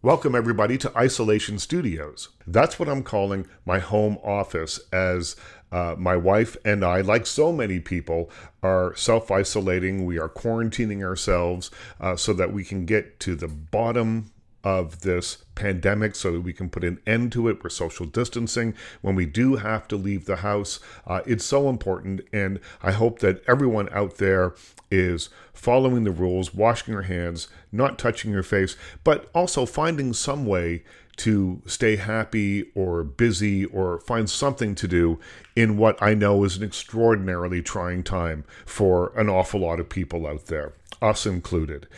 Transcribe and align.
Welcome, 0.00 0.36
everybody, 0.36 0.78
to 0.78 0.96
Isolation 0.96 1.58
Studios. 1.58 2.28
That's 2.46 2.78
what 2.78 2.88
I'm 2.88 3.02
calling 3.02 3.48
my 3.66 3.80
home 3.80 4.16
office, 4.22 4.78
as 4.92 5.34
uh, 5.72 5.96
my 5.98 6.16
wife 6.16 6.56
and 6.64 6.84
I, 6.84 7.00
like 7.00 7.26
so 7.26 7.50
many 7.50 7.80
people, 7.80 8.30
are 8.62 8.94
self 8.94 9.32
isolating. 9.32 10.06
We 10.06 10.16
are 10.16 10.28
quarantining 10.28 11.02
ourselves 11.02 11.72
uh, 12.00 12.14
so 12.14 12.32
that 12.34 12.52
we 12.52 12.62
can 12.62 12.86
get 12.86 13.18
to 13.18 13.34
the 13.34 13.48
bottom 13.48 14.30
of 14.64 15.00
this 15.00 15.44
pandemic 15.54 16.14
so 16.14 16.32
that 16.32 16.40
we 16.40 16.52
can 16.52 16.68
put 16.68 16.84
an 16.84 17.00
end 17.06 17.32
to 17.32 17.48
it. 17.48 17.62
We're 17.62 17.70
social 17.70 18.06
distancing. 18.06 18.74
When 19.00 19.14
we 19.14 19.26
do 19.26 19.56
have 19.56 19.86
to 19.88 19.96
leave 19.96 20.26
the 20.26 20.36
house, 20.36 20.80
uh, 21.06 21.20
it's 21.26 21.44
so 21.44 21.68
important. 21.68 22.22
And 22.32 22.60
I 22.82 22.92
hope 22.92 23.20
that 23.20 23.42
everyone 23.46 23.88
out 23.92 24.16
there 24.16 24.54
is 24.90 25.28
following 25.52 26.04
the 26.04 26.10
rules, 26.10 26.54
washing 26.54 26.92
your 26.92 27.02
hands, 27.02 27.48
not 27.70 27.98
touching 27.98 28.32
your 28.32 28.42
face, 28.42 28.76
but 29.04 29.28
also 29.34 29.66
finding 29.66 30.12
some 30.12 30.46
way 30.46 30.82
to 31.18 31.60
stay 31.66 31.96
happy 31.96 32.70
or 32.74 33.02
busy 33.02 33.64
or 33.66 33.98
find 34.00 34.30
something 34.30 34.74
to 34.76 34.86
do 34.86 35.18
in 35.56 35.76
what 35.76 36.00
I 36.00 36.14
know 36.14 36.44
is 36.44 36.56
an 36.56 36.62
extraordinarily 36.62 37.60
trying 37.60 38.04
time 38.04 38.44
for 38.64 39.12
an 39.18 39.28
awful 39.28 39.60
lot 39.60 39.80
of 39.80 39.88
people 39.88 40.26
out 40.26 40.46
there, 40.46 40.74
us 41.02 41.26
included. 41.26 41.88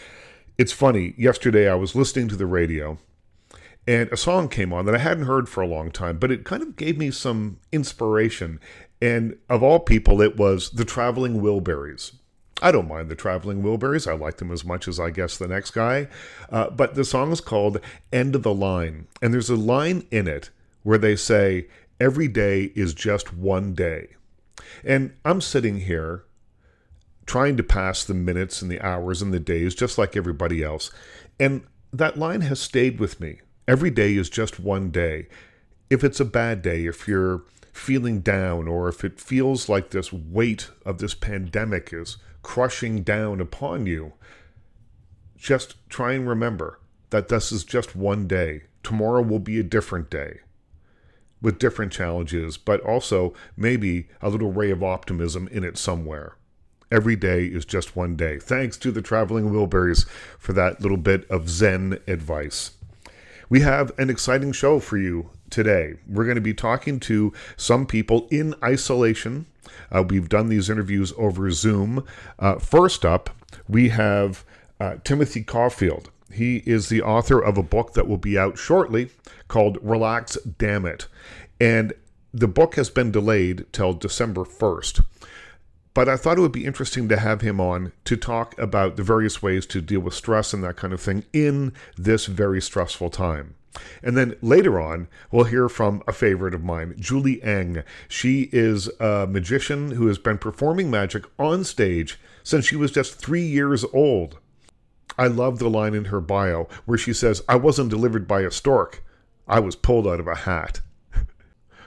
It's 0.61 0.73
funny, 0.73 1.15
yesterday 1.17 1.71
I 1.71 1.75
was 1.75 1.95
listening 1.95 2.29
to 2.29 2.37
the 2.37 2.45
radio 2.45 2.99
and 3.87 4.13
a 4.13 4.17
song 4.19 4.51
came 4.51 4.75
on 4.75 4.85
that 4.85 4.95
I 4.95 4.99
hadn't 4.99 5.25
heard 5.25 5.49
for 5.49 5.63
a 5.63 5.67
long 5.67 5.91
time, 5.91 6.19
but 6.19 6.31
it 6.31 6.45
kind 6.45 6.63
of 6.63 6.77
gave 6.77 6.99
me 6.99 7.11
some 7.11 7.57
inspiration. 7.73 8.61
And 9.01 9.39
of 9.49 9.63
all 9.63 9.81
people, 9.81 10.21
it 10.21 10.37
was 10.37 10.69
the 10.69 10.85
Traveling 10.85 11.41
Wilburys 11.41 12.13
I 12.61 12.73
don't 12.73 12.89
mind 12.89 13.09
the 13.09 13.15
Traveling 13.15 13.63
Wilburys. 13.63 14.07
I 14.07 14.13
like 14.13 14.37
them 14.37 14.51
as 14.53 14.63
much 14.63 14.87
as 14.87 15.01
I 15.01 15.09
guess 15.09 15.39
the 15.39 15.49
next 15.49 15.71
guy. 15.71 16.09
Uh, 16.51 16.69
but 16.69 16.95
the 16.95 17.07
song 17.07 17.33
is 17.33 17.41
called 17.41 17.81
End 18.13 18.35
of 18.35 18.43
the 18.43 18.53
Line. 18.53 19.07
And 19.23 19.33
there's 19.33 19.49
a 19.49 19.57
line 19.57 20.07
in 20.11 20.29
it 20.29 20.51
where 20.83 20.99
they 20.99 21.17
say, 21.17 21.69
Every 21.99 22.29
day 22.29 22.65
is 22.75 22.93
just 22.93 23.33
one 23.33 23.73
day. 23.73 24.09
And 24.85 25.15
I'm 25.25 25.41
sitting 25.41 25.81
here 25.81 26.25
trying 27.31 27.57
to 27.57 27.63
pass 27.63 28.03
the 28.03 28.13
minutes 28.13 28.61
and 28.61 28.69
the 28.69 28.81
hours 28.81 29.23
and 29.23 29.33
the 29.33 29.39
days 29.39 29.73
just 29.73 29.97
like 29.97 30.17
everybody 30.17 30.65
else. 30.65 30.91
And 31.39 31.63
that 31.93 32.19
line 32.19 32.41
has 32.41 32.59
stayed 32.59 32.99
with 32.99 33.21
me. 33.21 33.39
Every 33.69 33.89
day 33.89 34.17
is 34.17 34.29
just 34.29 34.59
one 34.59 34.91
day. 34.91 35.29
If 35.89 36.03
it's 36.03 36.19
a 36.19 36.25
bad 36.25 36.61
day, 36.61 36.87
if 36.87 37.07
you're 37.07 37.45
feeling 37.73 38.19
down, 38.19 38.67
or 38.67 38.89
if 38.89 39.05
it 39.05 39.21
feels 39.21 39.69
like 39.69 39.91
this 39.91 40.13
weight 40.13 40.71
of 40.85 40.99
this 40.99 41.15
pandemic 41.15 41.91
is 41.93 42.17
crushing 42.43 43.05
down 43.05 43.41
upon 43.41 43.87
you, 43.87 44.15
just 45.37 45.77
try 45.89 46.15
and 46.15 46.29
remember 46.29 46.81
that 47.11 47.29
this 47.29 47.53
is 47.53 47.63
just 47.63 47.95
one 47.95 48.27
day. 48.27 48.65
Tomorrow 48.83 49.23
will 49.23 49.39
be 49.39 49.61
a 49.61 49.63
different 49.63 50.11
day 50.11 50.41
with 51.41 51.61
different 51.61 51.93
challenges, 51.93 52.59
but 52.59 52.81
also 52.81 53.35
maybe 53.57 54.09
a 54.21 54.29
little 54.29 54.51
ray 54.51 54.73
of 54.73 54.83
optimism 54.83 55.47
in 55.53 55.63
it 55.63 55.79
somewhere. 55.79 56.35
Every 56.91 57.17
day 57.17 57.45
is 57.45 57.65
just 57.65 57.97
one 57.97 58.17
day. 58.17 58.39
Thanks 58.39 58.77
to 58.79 58.91
the 58.91 59.03
Traveling 59.03 59.51
Wilburys 59.51 60.09
for 60.39 60.53
that 60.55 60.81
little 60.81 60.97
bit 60.97 61.29
of 61.31 61.49
Zen 61.49 61.99
advice. 62.07 62.73
We 63.49 63.61
have 63.61 63.93
an 63.99 64.11
exciting 64.11 64.53
show 64.53 64.81
for 64.81 64.97
you 64.97 65.31
today. 65.51 65.95
We're 66.09 66.25
going 66.25 66.37
to 66.37 66.41
be 66.41 66.55
talking 66.55 67.01
to 67.01 67.33
some 67.57 67.87
people 67.87 68.29
in 68.31 68.55
isolation 68.63 69.47
uh, 69.93 70.05
we've 70.09 70.29
done 70.29 70.49
these 70.49 70.71
interviews 70.71 71.13
over 71.17 71.51
Zoom. 71.51 72.05
Uh, 72.39 72.59
first 72.59 73.05
up, 73.05 73.31
we 73.69 73.91
have 73.91 74.45
uh, 74.79 74.97
Timothy 75.05 75.43
Caulfield. 75.43 76.11
He 76.33 76.59
is 76.59 76.89
the 76.89 77.03
author 77.03 77.41
of 77.41 77.59
a 77.59 77.63
book 77.63 77.95
that 77.95 78.07
will 78.07 78.19
be 78.19 78.39
out 78.39 78.57
shortly 78.57 79.11
called 79.49 79.79
Relax 79.83 80.37
Damn 80.37 80.87
It. 80.87 81.09
And 81.61 81.93
the 82.33 82.49
book 82.49 82.77
has 82.77 82.89
been 82.89 83.11
delayed 83.11 83.67
till 83.73 83.93
December 83.93 84.45
1st. 84.45 85.05
But 85.93 86.09
I 86.09 86.17
thought 86.17 86.39
it 86.39 86.41
would 86.41 86.53
be 86.53 86.65
interesting 86.65 87.09
to 87.09 87.19
have 87.19 87.41
him 87.41 87.61
on 87.61 87.93
to 88.05 88.17
talk 88.17 88.57
about 88.59 88.97
the 88.97 89.03
various 89.03 89.43
ways 89.43 89.67
to 89.67 89.81
deal 89.81 90.01
with 90.01 90.15
stress 90.15 90.53
and 90.53 90.63
that 90.63 90.77
kind 90.77 90.93
of 90.93 91.01
thing 91.01 91.25
in 91.33 91.73
this 91.97 92.27
very 92.27 92.63
stressful 92.63 93.11
time. 93.11 93.55
And 94.03 94.17
then 94.17 94.37
later 94.41 94.81
on, 94.81 95.09
we'll 95.31 95.45
hear 95.45 95.69
from 95.69 96.03
a 96.07 96.13
favorite 96.13 96.55
of 96.55 96.65
mine, 96.65 96.95
Julie 96.99 97.43
Eng. 97.43 97.83
She 98.09 98.49
is 98.53 98.89
a 98.99 99.27
magician 99.29 99.93
who 99.93 100.07
has 100.07 100.19
been 100.19 100.39
performing 100.39 100.91
magic 100.91 101.25
on 101.39 101.65
stage 101.65 102.19
since 102.43 102.67
she 102.67 102.77
was 102.77 102.91
just 102.91 103.15
three 103.15 103.45
years 103.45 103.85
old. 103.93 104.39
I 105.19 105.27
love 105.27 105.59
the 105.59 105.71
line 105.71 105.95
in 105.95 106.07
her 106.07 106.21
bio 106.21 106.69
where 106.85 106.99
she 106.99 107.13
says, 107.13 107.43
I 107.49 107.57
wasn't 107.57 107.91
delivered 107.91 108.27
by 108.27 108.41
a 108.43 108.51
stork, 108.51 109.05
I 109.47 109.61
was 109.61 109.77
pulled 109.77 110.07
out 110.07 110.21
of 110.21 110.27
a 110.27 110.35
hat. 110.35 110.81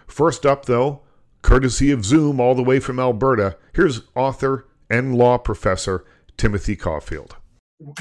First 0.08 0.46
up, 0.46 0.66
though, 0.66 1.02
courtesy 1.44 1.92
of 1.92 2.04
Zoom 2.04 2.40
all 2.40 2.56
the 2.56 2.64
way 2.64 2.80
from 2.80 3.00
Alberta, 3.00 3.58
here's 3.76 4.02
author 4.16 4.68
and 4.90 5.16
law 5.16 5.38
professor 5.38 6.06
Timothy 6.38 6.76
Caulfield. 6.76 7.36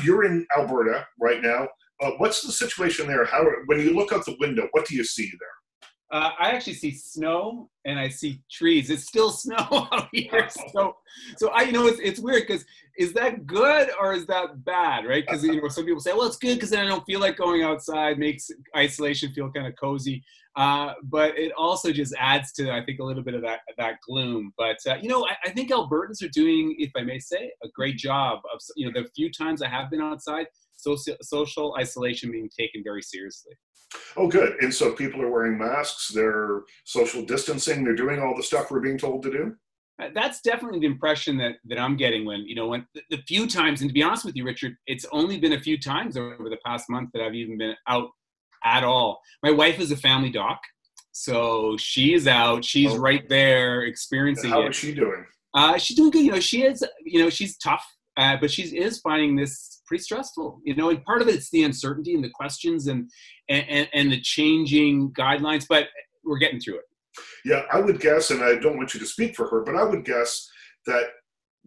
You're 0.03 0.25
in 0.25 0.47
Alberta 0.57 1.07
right 1.21 1.43
now. 1.43 1.69
Uh, 2.01 2.13
what's 2.17 2.43
the 2.43 2.53
situation 2.53 3.07
there? 3.07 3.27
How 3.27 3.45
when 3.67 3.81
you 3.81 3.95
look 3.95 4.13
out 4.13 4.25
the 4.25 4.37
window, 4.41 4.69
what 4.73 4.87
do 4.87 4.97
you 4.97 5.05
see 5.05 5.31
there? 5.39 5.49
Uh, 6.13 6.31
I 6.39 6.51
actually 6.51 6.75
see 6.75 6.91
snow 6.91 7.71
and 7.87 7.99
I 7.99 8.09
see 8.09 8.43
trees. 8.51 8.91
It's 8.91 9.07
still 9.07 9.31
snow 9.31 9.57
out 9.71 10.09
here. 10.13 10.49
So, 10.73 10.97
so 11.37 11.49
I, 11.51 11.63
you 11.63 11.73
know, 11.73 11.87
it's, 11.87 11.99
it's 12.01 12.21
weird 12.21 12.47
because 12.47 12.65
is 12.97 13.13
that 13.15 13.47
good 13.47 13.91
or 14.01 14.15
is 14.15 14.27
that 14.27 14.65
bad, 14.65 15.07
right? 15.07 15.25
Because 15.27 15.43
you 15.43 15.61
know, 15.61 15.69
some 15.69 15.85
people 15.85 16.01
say, 16.01 16.13
well, 16.13 16.25
it's 16.25 16.37
good 16.37 16.55
because 16.55 16.71
then 16.71 16.87
I 16.87 16.89
don't 16.89 17.05
feel 17.05 17.21
like 17.21 17.37
going 17.37 17.63
outside, 17.63 18.19
makes 18.19 18.51
isolation 18.77 19.33
feel 19.33 19.51
kind 19.51 19.67
of 19.67 19.75
cozy. 19.77 20.23
Uh, 20.55 20.93
but 21.05 21.37
it 21.39 21.51
also 21.57 21.93
just 21.93 22.15
adds 22.19 22.53
to, 22.53 22.71
I 22.71 22.85
think, 22.85 23.01
a 23.01 23.05
little 23.05 23.23
bit 23.23 23.35
of 23.35 23.41
that 23.43 23.61
that 23.79 23.97
gloom. 24.07 24.53
But 24.59 24.77
uh, 24.87 24.97
you 25.01 25.09
know, 25.09 25.27
I, 25.27 25.35
I, 25.47 25.51
think 25.51 25.71
Albertans 25.71 26.23
are 26.23 26.29
doing, 26.29 26.77
if 26.79 26.91
I 26.95 27.03
may 27.03 27.19
say, 27.19 27.51
a 27.65 27.69
great 27.75 27.97
job 27.97 28.41
of 28.53 28.61
you 28.77 28.91
know 28.91 29.01
the 29.01 29.09
few 29.17 29.33
times 29.33 29.63
I 29.63 29.69
have 29.69 29.91
been 29.91 30.03
outside, 30.03 30.47
social 30.77 31.17
social 31.23 31.75
isolation 31.79 32.31
being 32.31 32.51
taken 32.59 32.83
very 32.85 33.01
seriously. 33.01 33.55
Oh, 34.17 34.29
good. 34.29 34.57
And 34.63 34.73
so 34.73 34.93
people 34.93 35.23
are 35.23 35.31
wearing 35.31 35.59
masks, 35.59 36.09
they're 36.09 36.63
social 36.85 37.25
distancing, 37.25 37.85
they're 37.85 37.95
doing 37.95 38.21
all 38.21 38.37
the 38.37 38.43
stuff 38.43 38.71
we're 38.71 38.81
being 38.81 38.99
told 38.99 39.23
to 39.23 39.31
do. 39.31 39.55
Uh, 40.03 40.09
that's 40.15 40.41
definitely 40.41 40.81
the 40.81 40.87
impression 40.87 41.37
that, 41.37 41.57
that 41.67 41.79
I'm 41.79 41.97
getting 41.97 42.25
when, 42.25 42.47
you 42.47 42.55
know, 42.55 42.69
when 42.69 42.87
the, 42.95 43.03
the 43.11 43.23
few 43.29 43.47
times, 43.47 43.83
and 43.83 43.91
to 43.91 43.95
be 43.95 44.03
honest 44.03 44.25
with 44.25 44.35
you, 44.35 44.45
Richard, 44.45 44.75
it's 44.87 45.05
only 45.13 45.39
been 45.39 45.53
a 45.53 45.61
few 45.61 45.79
times 45.79 46.17
over 46.17 46.49
the 46.49 46.59
past 46.65 46.89
month 46.89 47.11
that 47.13 47.23
I've 47.23 47.35
even 47.35 47.59
been 47.59 47.75
out 47.87 48.09
at 48.65 48.85
all. 48.85 49.21
My 49.43 49.51
wife 49.51 49.81
is 49.81 49.91
a 49.91 49.97
family 49.97 50.31
doc, 50.31 50.61
so 51.13 51.77
she's 51.79 52.27
out. 52.27 52.65
She's 52.65 52.93
oh. 52.93 52.99
right 52.99 53.29
there 53.29 53.83
experiencing 53.83 54.51
How 54.51 54.61
it. 54.61 54.63
How 54.63 54.69
is 54.71 54.77
she 54.77 54.95
doing? 54.95 55.25
Uh, 55.55 55.77
she's 55.77 55.97
doing 55.97 56.11
good. 56.11 56.23
You 56.23 56.33
know, 56.33 56.41
she 56.41 56.65
is. 56.65 56.85
You 57.05 57.23
know, 57.23 57.31
she's 57.31 57.57
tough, 57.59 57.85
uh, 58.17 58.37
but 58.41 58.51
she 58.51 58.63
is 58.63 59.01
finding 59.01 59.37
this 59.37 59.83
pretty 59.87 60.03
stressful. 60.03 60.61
You 60.65 60.75
know, 60.75 60.91
and 60.91 61.05
part 61.05 61.23
of 61.23 61.29
it's 61.29 61.51
the 61.51 61.65
uncertainty 61.65 62.15
and 62.15 62.25
the 62.25 62.31
questions 62.31 62.87
and 62.87 63.11
and 63.49 63.89
and 63.93 64.13
the 64.13 64.21
changing 64.21 65.13
guidelines. 65.13 65.67
But 65.69 65.89
we're 66.25 66.39
getting 66.39 66.61
through 66.61 66.77
it. 66.77 66.85
Yeah, 67.45 67.63
I 67.71 67.81
would 67.81 68.01
guess, 68.01 68.31
and 68.31 68.43
I 68.43 68.57
don't 68.57 68.77
want 68.77 68.95
you 68.95 69.01
to 69.01 69.07
speak 69.07 69.37
for 69.37 69.47
her, 69.49 69.63
but 69.63 69.77
I 69.77 69.85
would 69.85 70.05
guess 70.05 70.49
that 70.87 71.05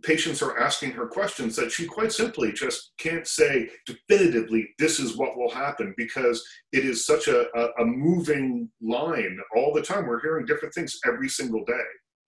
patients 0.05 0.41
are 0.41 0.59
asking 0.59 0.91
her 0.91 1.07
questions 1.07 1.55
that 1.55 1.71
she 1.71 1.85
quite 1.85 2.11
simply 2.11 2.51
just 2.51 2.91
can't 2.97 3.27
say 3.27 3.69
definitively 3.85 4.67
this 4.77 4.99
is 4.99 5.17
what 5.17 5.37
will 5.37 5.49
happen 5.49 5.93
because 5.97 6.43
it 6.71 6.85
is 6.85 7.05
such 7.05 7.27
a, 7.27 7.47
a, 7.57 7.69
a, 7.79 7.85
moving 7.85 8.69
line 8.81 9.37
all 9.55 9.73
the 9.73 9.81
time. 9.81 10.05
We're 10.05 10.21
hearing 10.21 10.45
different 10.45 10.73
things 10.73 10.99
every 11.05 11.29
single 11.29 11.63
day. 11.65 11.73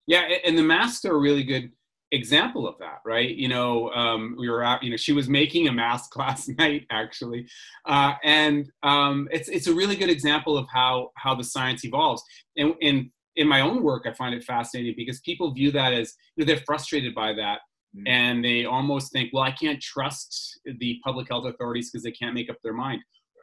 Yeah 0.08 0.28
and 0.46 0.58
the 0.58 0.64
masks 0.64 1.06
are 1.06 1.16
a 1.16 1.20
really 1.20 1.44
good 1.44 1.72
example 2.12 2.68
of 2.68 2.76
that 2.80 3.00
right? 3.06 3.36
You 3.36 3.50
know 3.50 3.92
um, 3.92 4.36
we 4.40 4.50
were 4.50 4.64
out 4.64 4.82
you 4.82 4.90
know 4.90 4.98
she 4.98 5.14
was 5.14 5.30
making 5.30 5.68
a 5.68 5.72
mask 5.72 6.16
last 6.18 6.50
night 6.58 6.86
actually. 6.90 7.48
Uh, 7.86 8.14
and 8.24 8.72
um, 8.84 9.28
it's, 9.32 9.50
it's 9.50 9.68
a 9.68 9.74
really 9.74 9.96
good 9.96 10.10
example 10.10 10.58
of 10.58 10.68
how 10.74 11.12
how 11.16 11.36
the 11.36 11.44
science 11.44 11.86
evolves. 11.86 12.24
And, 12.58 12.74
and 12.82 13.12
in 13.38 13.48
my 13.48 13.62
own 13.62 13.84
work, 13.84 14.06
I 14.06 14.14
find 14.14 14.34
it 14.34 14.44
fascinating 14.44 14.96
because 14.98 15.20
people 15.22 15.54
view 15.54 15.72
that 15.72 15.94
as 15.94 16.16
you 16.36 16.44
know, 16.44 16.48
they're 16.48 16.64
frustrated 16.66 17.14
by 17.14 17.34
that. 17.34 17.60
Mm-hmm. 17.98 18.08
And 18.08 18.44
they 18.44 18.66
almost 18.66 19.12
think, 19.12 19.32
well, 19.34 19.44
I 19.44 19.52
can't 19.52 19.82
trust 19.82 20.60
the 20.80 21.00
public 21.04 21.28
health 21.30 21.46
authorities 21.46 21.90
because 21.92 22.04
they 22.04 22.12
can't 22.12 22.34
make 22.34 22.50
up 22.50 22.58
their 22.64 22.74
mind. 22.74 23.02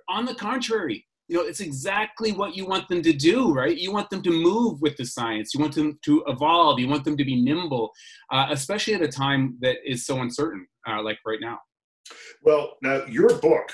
On 0.08 0.24
the 0.24 0.34
contrary, 0.34 1.06
you 1.28 1.36
know, 1.36 1.42
it's 1.42 1.60
exactly 1.60 2.32
what 2.32 2.54
you 2.54 2.66
want 2.66 2.88
them 2.88 3.00
to 3.02 3.12
do, 3.12 3.52
right? 3.52 3.76
You 3.76 3.92
want 3.92 4.10
them 4.10 4.22
to 4.22 4.30
move 4.30 4.82
with 4.82 4.96
the 4.96 5.06
science. 5.06 5.54
You 5.54 5.60
want 5.60 5.74
them 5.74 5.98
to 6.04 6.22
evolve. 6.26 6.78
You 6.78 6.88
want 6.88 7.04
them 7.04 7.16
to 7.16 7.24
be 7.24 7.42
nimble, 7.42 7.90
uh, 8.30 8.48
especially 8.50 8.94
at 8.94 9.02
a 9.02 9.08
time 9.08 9.56
that 9.60 9.76
is 9.86 10.04
so 10.04 10.20
uncertain, 10.20 10.66
uh, 10.86 11.02
like 11.02 11.18
right 11.26 11.40
now. 11.40 11.58
Well, 12.42 12.74
now 12.82 13.06
your 13.06 13.38
book, 13.38 13.72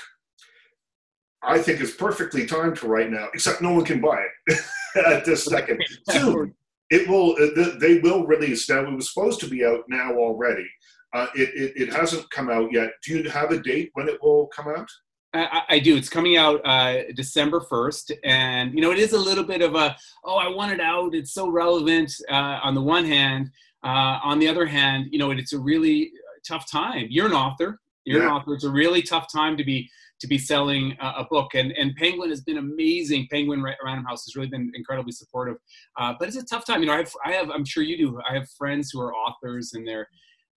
I 1.43 1.59
think, 1.59 1.81
is 1.81 1.91
perfectly 1.91 2.45
timed 2.45 2.79
for 2.79 2.87
right 2.87 3.09
now, 3.09 3.27
except 3.33 3.61
no 3.61 3.73
one 3.73 3.83
can 3.83 3.99
buy 3.99 4.23
it. 4.47 4.59
at 4.95 5.25
this 5.25 5.45
second. 5.45 5.83
Soon, 6.09 6.53
it 6.91 7.07
will. 7.07 7.35
Uh, 7.41 7.77
they 7.79 7.99
will 7.99 8.25
release. 8.25 8.69
Now, 8.69 8.81
it 8.81 8.93
was 8.93 9.11
supposed 9.11 9.39
to 9.39 9.47
be 9.47 9.65
out 9.65 9.83
now 9.87 10.13
already. 10.13 10.69
Uh, 11.13 11.27
it, 11.35 11.49
it, 11.55 11.81
it 11.83 11.93
hasn't 11.93 12.29
come 12.29 12.49
out 12.49 12.71
yet. 12.71 12.91
Do 13.03 13.17
you 13.17 13.29
have 13.29 13.51
a 13.51 13.59
date 13.59 13.89
when 13.93 14.07
it 14.07 14.21
will 14.21 14.47
come 14.47 14.67
out? 14.67 14.87
I, 15.33 15.61
I, 15.69 15.79
do. 15.79 15.95
It's 15.95 16.09
coming 16.09 16.35
out 16.35 16.61
uh, 16.65 17.03
December 17.15 17.61
1st. 17.61 18.11
And, 18.23 18.73
you 18.73 18.81
know, 18.81 18.91
it 18.91 18.99
is 18.99 19.13
a 19.13 19.19
little 19.19 19.45
bit 19.45 19.61
of 19.61 19.75
a, 19.75 19.95
oh, 20.25 20.35
I 20.35 20.49
want 20.49 20.73
it 20.73 20.81
out. 20.81 21.15
It's 21.15 21.33
so 21.33 21.49
relevant 21.49 22.11
uh, 22.29 22.59
on 22.63 22.75
the 22.75 22.81
one 22.81 23.05
hand. 23.05 23.49
Uh, 23.83 24.19
on 24.23 24.39
the 24.39 24.47
other 24.47 24.65
hand, 24.65 25.07
you 25.11 25.19
know, 25.19 25.31
it's 25.31 25.53
a 25.53 25.59
really 25.59 26.11
tough 26.45 26.69
time. 26.69 27.07
You're 27.09 27.27
an 27.27 27.33
author. 27.33 27.79
You're 28.05 28.19
yeah. 28.19 28.27
an 28.27 28.31
author. 28.33 28.53
It's 28.53 28.65
a 28.65 28.69
really 28.69 29.01
tough 29.01 29.31
time 29.31 29.57
to 29.57 29.63
be 29.63 29.89
to 30.21 30.27
be 30.27 30.37
selling 30.37 30.95
a, 31.01 31.21
a, 31.21 31.27
book. 31.29 31.55
And, 31.55 31.71
and 31.73 31.95
Penguin 31.95 32.29
has 32.29 32.41
been 32.41 32.57
amazing. 32.57 33.27
Penguin 33.31 33.63
Random 33.63 34.05
House 34.05 34.23
has 34.25 34.35
really 34.35 34.49
been 34.49 34.71
incredibly 34.75 35.11
supportive. 35.11 35.57
Uh, 35.99 36.13
but 36.17 36.27
it's 36.27 36.37
a 36.37 36.45
tough 36.45 36.65
time. 36.65 36.81
You 36.81 36.87
know, 36.87 36.93
I 36.93 36.97
have, 36.97 37.13
I 37.25 37.31
have, 37.33 37.49
I'm 37.49 37.65
sure 37.65 37.83
you 37.83 37.97
do. 37.97 38.19
I 38.29 38.35
have 38.35 38.47
friends 38.57 38.91
who 38.91 39.01
are 39.01 39.13
authors 39.13 39.73
and 39.73 39.85
they're 39.85 40.07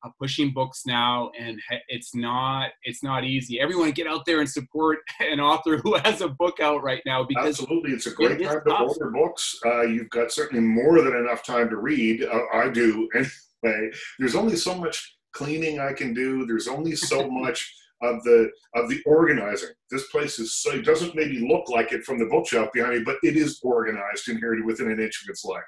uh, 0.05 0.11
pushing 0.21 0.53
books 0.53 0.83
now, 0.87 1.31
and 1.41 1.59
it's 1.89 2.15
not, 2.15 2.71
it's 2.83 3.03
not 3.03 3.25
easy. 3.25 3.59
Everyone 3.59 3.91
get 3.91 4.07
out 4.07 4.27
there 4.27 4.41
and 4.41 4.49
support 4.49 4.99
an 5.21 5.41
author 5.41 5.79
who 5.79 5.97
has 5.97 6.21
a 6.21 6.29
book 6.29 6.61
out 6.61 6.83
right 6.83 7.01
now 7.07 7.25
because 7.25 7.61
absolutely, 7.61 7.93
it's 7.93 8.07
a 8.07 8.11
great 8.11 8.41
it 8.41 8.45
time 8.45 8.61
to 8.67 8.75
order 8.75 9.11
books. 9.11 9.59
Uh, 9.65 9.83
you've 9.83 10.11
got 10.11 10.31
certainly 10.31 10.63
more 10.63 11.01
than 11.01 11.17
enough 11.17 11.43
time 11.43 11.71
to 11.71 11.77
read. 11.79 12.23
Uh, 12.23 12.41
I 12.53 12.69
do 12.69 13.09
anyway. 13.15 13.91
There's 14.19 14.35
only 14.35 14.57
so 14.57 14.75
much 14.75 15.17
cleaning 15.33 15.81
I 15.81 15.95
can 15.95 16.13
do. 16.13 16.45
There's 16.45 16.69
only 16.69 16.97
so 16.97 17.27
much 17.31 17.75
of 18.05 18.23
the 18.25 18.51
of 18.75 18.89
the 18.89 19.03
organizing. 19.07 19.71
This 19.91 20.07
place 20.09 20.39
is 20.39 20.55
so 20.55 20.73
it 20.73 20.85
doesn't 20.85 21.15
maybe 21.15 21.47
look 21.47 21.69
like 21.69 21.93
it 21.93 22.05
from 22.05 22.19
the 22.19 22.27
bookshelf 22.27 22.71
behind 22.73 22.99
me, 22.99 23.03
but 23.05 23.17
it 23.23 23.37
is 23.37 23.61
organized 23.63 24.29
and 24.29 24.39
here 24.39 24.65
within 24.65 24.91
an 24.91 25.01
inch 25.01 25.23
of 25.25 25.31
its 25.31 25.45
life. 25.45 25.63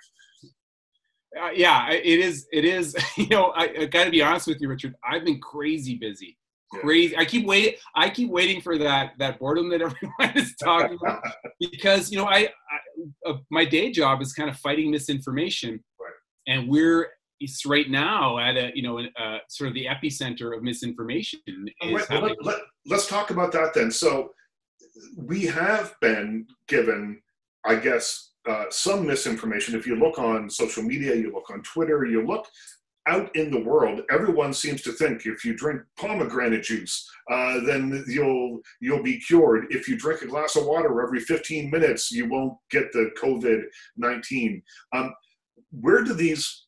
Uh, 1.41 1.51
yeah, 1.51 1.91
it 1.91 2.21
is. 2.21 2.47
It 2.53 2.65
is. 2.65 2.97
You 3.17 3.29
know, 3.29 3.47
I, 3.57 3.65
I 3.81 3.85
got 3.87 4.05
to 4.05 4.11
be 4.11 4.23
honest 4.23 4.47
with 4.47 4.61
you, 4.61 4.69
Richard. 4.69 4.95
I've 5.03 5.25
been 5.25 5.41
crazy 5.41 5.97
busy. 5.97 6.37
Crazy. 6.71 7.13
Yeah. 7.13 7.21
I 7.21 7.25
keep 7.25 7.47
waiting. 7.47 7.75
I 7.95 8.11
keep 8.11 8.31
waiting 8.31 8.61
for 8.61 8.77
that 8.79 9.13
that 9.19 9.39
boredom 9.39 9.71
that 9.71 9.81
everyone 9.83 10.37
is 10.37 10.55
talking 10.57 10.99
about 11.01 11.23
because 11.61 12.11
you 12.11 12.19
know 12.19 12.27
I, 12.27 12.49
I 13.25 13.31
uh, 13.31 13.37
my 13.51 13.65
day 13.65 13.91
job 13.91 14.21
is 14.21 14.33
kind 14.33 14.51
of 14.51 14.57
fighting 14.59 14.91
misinformation, 14.91 15.83
right. 16.01 16.13
and 16.47 16.69
we're 16.69 17.09
it's 17.41 17.67
right 17.67 17.91
now 17.91 18.39
at 18.39 18.57
a 18.57 18.73
you 18.75 18.83
know 18.83 18.99
uh, 18.99 19.39
sort 19.49 19.69
of 19.69 19.75
the 19.75 19.87
epicenter 19.87 20.57
of 20.57 20.63
misinformation. 20.63 21.41
Right, 21.83 22.09
well, 22.11 22.23
let, 22.23 22.45
let, 22.45 22.59
let's 22.87 23.07
talk 23.07 23.31
about 23.31 23.53
that 23.53 23.75
then. 23.75 23.91
So 23.91 24.31
we 25.17 25.45
have 25.45 25.95
been 26.01 26.47
given, 26.69 27.21
I 27.65 27.77
guess, 27.77 28.31
uh, 28.49 28.65
some 28.71 29.07
misinformation. 29.07 29.75
If 29.75 29.87
you 29.87 29.97
look 29.97 30.19
on 30.19 30.49
social 30.49 30.83
media, 30.83 31.15
you 31.15 31.33
look 31.33 31.51
on 31.51 31.63
Twitter, 31.63 32.07
you 32.07 32.27
look 32.27 32.47
out 33.09 33.35
in 33.37 33.51
the 33.51 33.63
world, 33.63 34.01
everyone 34.11 34.53
seems 34.53 34.83
to 34.83 34.93
think 34.93 35.27
if 35.27 35.45
you 35.45 35.55
drink 35.57 35.81
pomegranate 35.97 36.65
juice, 36.65 37.09
uh, 37.31 37.61
then 37.65 38.05
you'll 38.09 38.61
you'll 38.81 39.03
be 39.03 39.21
cured. 39.21 39.67
If 39.71 39.89
you 39.89 39.97
drink 39.97 40.23
a 40.23 40.27
glass 40.27 40.57
of 40.57 40.67
water 40.67 41.03
every 41.03 41.21
15 41.21 41.71
minutes, 41.71 42.11
you 42.11 42.29
won't 42.29 42.55
get 42.71 42.93
the 42.93 43.11
COVID 43.21 43.63
19. 43.97 44.63
Um, 44.93 45.15
where 45.71 46.03
do 46.03 46.15
these 46.15 46.66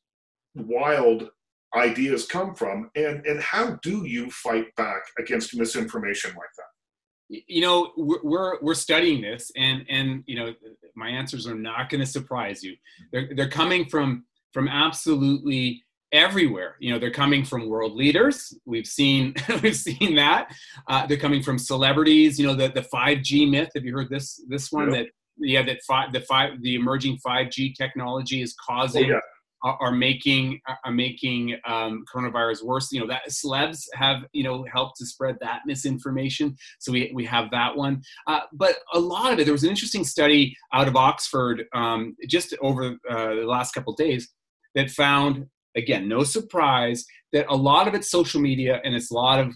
wild 0.66 1.31
ideas 1.76 2.26
come 2.26 2.55
from 2.55 2.90
and 2.94 3.25
and 3.26 3.40
how 3.40 3.78
do 3.82 4.05
you 4.05 4.31
fight 4.31 4.75
back 4.76 5.02
against 5.19 5.56
misinformation 5.56 6.31
like 6.31 6.50
that? 6.56 7.43
You 7.46 7.60
know 7.60 7.93
we're 7.96 8.58
we're 8.62 8.75
studying 8.75 9.20
this 9.20 9.52
and 9.56 9.84
and 9.88 10.25
you 10.26 10.37
know 10.37 10.55
my 10.96 11.08
answers 11.08 11.46
are 11.46 11.55
not 11.55 11.90
going 11.90 12.00
to 12.00 12.06
surprise 12.06 12.62
you. 12.62 12.75
They're 13.12 13.28
they're 13.37 13.50
coming 13.50 13.87
from 13.87 14.25
from 14.52 14.69
absolutely 14.69 15.84
everywhere. 16.10 16.76
You 16.81 16.93
know 16.93 16.99
they're 16.99 17.11
coming 17.11 17.44
from 17.44 17.69
world 17.69 17.94
leaders. 17.94 18.54
We've 18.64 18.87
seen 18.87 19.34
we've 19.62 19.76
seen 19.76 20.14
that. 20.14 20.54
Uh, 20.88 21.06
they're 21.06 21.19
coming 21.19 21.43
from 21.43 21.58
celebrities. 21.58 22.38
You 22.38 22.46
know 22.46 22.54
the 22.54 22.69
the 22.69 22.87
5g 22.93 23.50
myth. 23.50 23.70
Have 23.75 23.84
you 23.84 23.93
heard 23.93 24.08
this 24.08 24.43
this 24.49 24.72
one 24.72 24.90
that 24.90 25.08
yeah 25.37 25.62
that 25.62 25.82
five 25.87 26.12
the 26.12 26.20
five 26.22 26.62
the 26.62 26.75
emerging 26.76 27.19
5g 27.25 27.75
technology 27.76 28.43
is 28.43 28.54
causing 28.54 29.04
oh, 29.04 29.08
yeah 29.08 29.20
are 29.64 29.93
making 29.93 30.60
are 30.84 30.93
making 30.93 31.56
um, 31.66 32.05
coronavirus 32.12 32.62
worse. 32.64 32.93
You 32.93 33.00
know 33.00 33.06
that 33.08 33.28
celebs 33.28 33.84
have 33.94 34.25
you 34.32 34.43
know 34.43 34.64
helped 34.72 34.96
to 34.99 35.06
spread 35.06 35.37
that 35.40 35.62
misinformation. 35.66 36.56
So 36.78 36.93
we 36.93 37.10
we 37.14 37.25
have 37.26 37.50
that 37.50 37.76
one. 37.76 38.02
Uh, 38.26 38.40
but 38.52 38.76
a 38.94 39.00
lot 39.00 39.32
of 39.32 39.38
it. 39.38 39.44
There 39.44 39.52
was 39.52 39.64
an 39.64 39.70
interesting 39.70 40.05
study 40.05 40.56
out 40.72 40.88
of 40.88 40.96
Oxford 40.96 41.64
um, 41.75 42.16
just 42.28 42.55
over 42.60 42.96
uh, 43.10 43.34
the 43.34 43.46
last 43.46 43.72
couple 43.72 43.94
days 43.94 44.28
that 44.75 44.90
found 44.90 45.46
again 45.76 46.08
no 46.08 46.22
surprise 46.22 47.04
that 47.32 47.46
a 47.49 47.56
lot 47.56 47.88
of 47.88 47.94
it's 47.94 48.11
social 48.11 48.40
media 48.40 48.81
and 48.84 48.94
it's 48.94 49.11
a 49.11 49.14
lot 49.14 49.38
of 49.38 49.52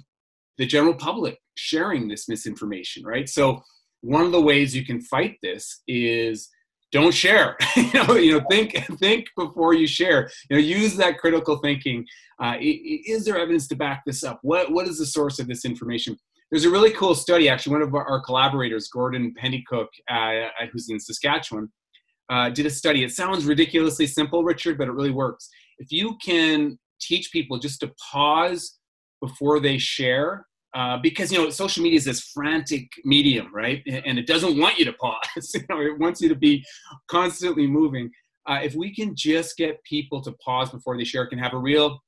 the 0.58 0.66
general 0.66 0.94
public 0.94 1.38
sharing 1.54 2.08
this 2.08 2.28
misinformation. 2.28 3.04
Right. 3.04 3.28
So 3.28 3.62
one 4.00 4.24
of 4.24 4.32
the 4.32 4.40
ways 4.40 4.74
you 4.74 4.84
can 4.84 5.00
fight 5.00 5.36
this 5.42 5.82
is 5.86 6.48
don't 6.92 7.12
share. 7.12 7.56
You 7.76 7.90
know 7.94 8.14
you 8.14 8.38
know 8.38 8.44
think 8.50 8.72
think 8.98 9.26
before 9.36 9.74
you 9.74 9.86
share. 9.86 10.30
You 10.48 10.56
know 10.56 10.62
use 10.62 10.94
that 10.96 11.18
critical 11.18 11.56
thinking. 11.56 12.06
Uh, 12.38 12.56
is 12.60 13.24
there 13.24 13.38
evidence 13.38 13.66
to 13.68 13.76
back 13.76 14.02
this 14.06 14.22
up? 14.22 14.38
What 14.42 14.70
what 14.70 14.86
is 14.86 14.98
the 14.98 15.06
source 15.06 15.38
of 15.38 15.48
this 15.48 15.64
information? 15.64 16.16
There's 16.50 16.66
a 16.66 16.70
really 16.70 16.92
cool 16.92 17.14
study 17.14 17.48
actually 17.48 17.72
one 17.72 17.82
of 17.82 17.94
our, 17.94 18.20
collaborators 18.20 18.88
gordon 18.88 19.34
pennycook 19.42 19.86
uh, 20.10 20.48
who's 20.70 20.90
in 20.90 21.00
saskatchewan 21.00 21.72
uh, 22.28 22.50
did 22.50 22.66
a 22.66 22.70
study. 22.70 23.04
It 23.04 23.12
sounds 23.12 23.46
ridiculously 23.46 24.06
simple 24.06 24.44
richard 24.44 24.76
but 24.78 24.88
it 24.88 24.92
really 24.92 25.10
works. 25.10 25.48
If 25.78 25.90
you 25.90 26.16
can 26.24 26.78
teach 27.00 27.32
people 27.32 27.58
just 27.58 27.80
to 27.80 27.92
pause 28.12 28.78
before 29.20 29.60
they 29.60 29.78
share 29.78 30.46
uh, 30.74 30.98
because 30.98 31.30
you 31.30 31.38
know 31.38 31.50
social 31.50 31.82
media 31.82 31.98
is 31.98 32.04
this 32.04 32.30
frantic 32.34 32.88
medium 33.04 33.48
right? 33.52 33.82
And 33.86 34.18
it 34.18 34.26
doesn't 34.26 34.58
want 34.58 34.78
you 34.78 34.84
to 34.86 34.92
pause 34.94 35.18
you 35.54 35.60
know 35.68 35.80
it 35.80 35.98
wants 35.98 36.20
you 36.20 36.28
to 36.28 36.36
be 36.36 36.64
constantly 37.08 37.66
moving. 37.66 38.10
Uh, 38.48 38.60
if 38.62 38.74
we 38.74 38.92
can 38.94 39.14
just 39.14 39.56
get 39.56 39.82
people 39.84 40.20
to 40.20 40.32
pause 40.44 40.70
before 40.70 40.96
they 40.96 41.04
share 41.04 41.22
it 41.22 41.28
can 41.28 41.38
have 41.38 41.54
a 41.54 41.58
real 41.58 42.00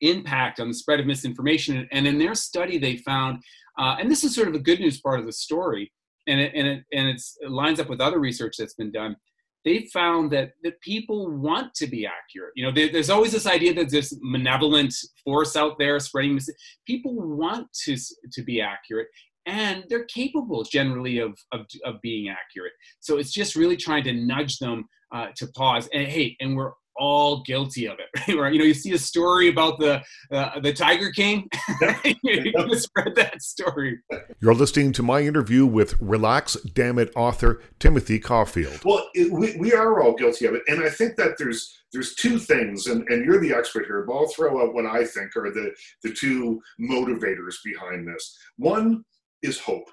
impact 0.00 0.58
on 0.58 0.68
the 0.68 0.74
spread 0.74 0.98
of 0.98 1.06
misinformation. 1.06 1.88
And 1.92 2.06
in 2.06 2.18
their 2.18 2.34
study 2.34 2.78
they 2.78 2.96
found 2.98 3.42
uh, 3.78 3.96
and 3.98 4.10
this 4.10 4.24
is 4.24 4.34
sort 4.34 4.48
of 4.48 4.54
the 4.54 4.60
good 4.60 4.80
news 4.80 5.00
part 5.00 5.20
of 5.20 5.26
the 5.26 5.32
story 5.32 5.92
and 6.26 6.40
it, 6.40 6.52
and 6.54 6.66
it, 6.66 6.84
and 6.92 7.08
it 7.08 7.22
lines 7.48 7.80
up 7.80 7.88
with 7.88 8.00
other 8.00 8.20
research 8.20 8.56
that's 8.58 8.74
been 8.74 8.92
done 8.92 9.16
they 9.64 9.86
found 9.92 10.30
that 10.32 10.52
that 10.62 10.80
people 10.80 11.30
want 11.30 11.74
to 11.74 11.86
be 11.86 12.06
accurate. 12.06 12.52
You 12.56 12.64
know, 12.66 12.72
there, 12.72 12.90
there's 12.90 13.10
always 13.10 13.32
this 13.32 13.46
idea 13.46 13.74
that 13.74 13.90
this 13.90 14.16
malevolent 14.20 14.94
force 15.24 15.56
out 15.56 15.78
there 15.78 15.98
spreading. 16.00 16.38
People 16.86 17.14
want 17.14 17.68
to 17.84 17.96
to 18.32 18.42
be 18.42 18.60
accurate, 18.60 19.08
and 19.46 19.84
they're 19.88 20.04
capable 20.04 20.62
generally 20.64 21.18
of, 21.18 21.38
of, 21.52 21.66
of 21.84 22.00
being 22.02 22.28
accurate. 22.28 22.72
So 23.00 23.18
it's 23.18 23.32
just 23.32 23.56
really 23.56 23.76
trying 23.76 24.04
to 24.04 24.12
nudge 24.12 24.58
them 24.58 24.88
uh, 25.12 25.28
to 25.36 25.46
pause. 25.48 25.88
And 25.92 26.06
hey, 26.06 26.36
and 26.40 26.56
we're 26.56 26.72
all 26.96 27.42
guilty 27.42 27.86
of 27.86 27.98
it, 27.98 28.36
right? 28.38 28.52
You 28.52 28.58
know, 28.58 28.64
you 28.64 28.74
see 28.74 28.92
a 28.92 28.98
story 28.98 29.48
about 29.48 29.78
the 29.78 30.02
uh, 30.30 30.60
the 30.60 30.72
Tiger 30.72 31.10
King, 31.10 31.48
you 32.22 32.52
can 32.52 32.78
spread 32.78 33.14
that 33.16 33.42
story. 33.42 34.00
You're 34.40 34.54
listening 34.54 34.92
to 34.92 35.02
my 35.02 35.20
interview 35.20 35.66
with 35.66 36.00
Relax 36.00 36.56
Damn 36.74 36.98
It 36.98 37.12
author 37.16 37.60
Timothy 37.78 38.18
Caulfield. 38.18 38.80
Well, 38.84 39.08
it, 39.14 39.32
we, 39.32 39.56
we 39.56 39.72
are 39.72 40.02
all 40.02 40.14
guilty 40.14 40.46
of 40.46 40.54
it, 40.54 40.62
and 40.68 40.82
I 40.82 40.90
think 40.90 41.16
that 41.16 41.38
there's 41.38 41.78
there's 41.92 42.14
two 42.14 42.38
things, 42.38 42.86
and, 42.86 43.06
and 43.08 43.24
you're 43.24 43.40
the 43.40 43.52
expert 43.52 43.86
here, 43.86 44.04
but 44.06 44.14
I'll 44.14 44.28
throw 44.28 44.62
out 44.62 44.74
what 44.74 44.86
I 44.86 45.04
think 45.04 45.36
are 45.36 45.50
the 45.50 45.72
the 46.02 46.12
two 46.12 46.60
motivators 46.80 47.56
behind 47.64 48.06
this. 48.06 48.38
One 48.56 49.04
is 49.42 49.58
hope. 49.58 49.88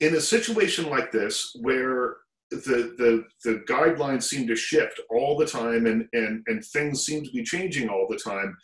In 0.00 0.14
a 0.14 0.20
situation 0.20 0.90
like 0.90 1.10
this, 1.10 1.56
where 1.60 2.16
the 2.50 2.94
the 2.96 3.24
the 3.44 3.60
guidelines 3.68 4.24
seem 4.24 4.46
to 4.46 4.56
shift 4.56 5.00
all 5.10 5.36
the 5.36 5.46
time 5.46 5.86
and 5.86 6.06
and 6.12 6.44
and 6.46 6.64
things 6.64 7.04
seem 7.04 7.24
to 7.24 7.30
be 7.30 7.42
changing 7.42 7.88
all 7.88 8.06
the 8.08 8.18
time. 8.18 8.56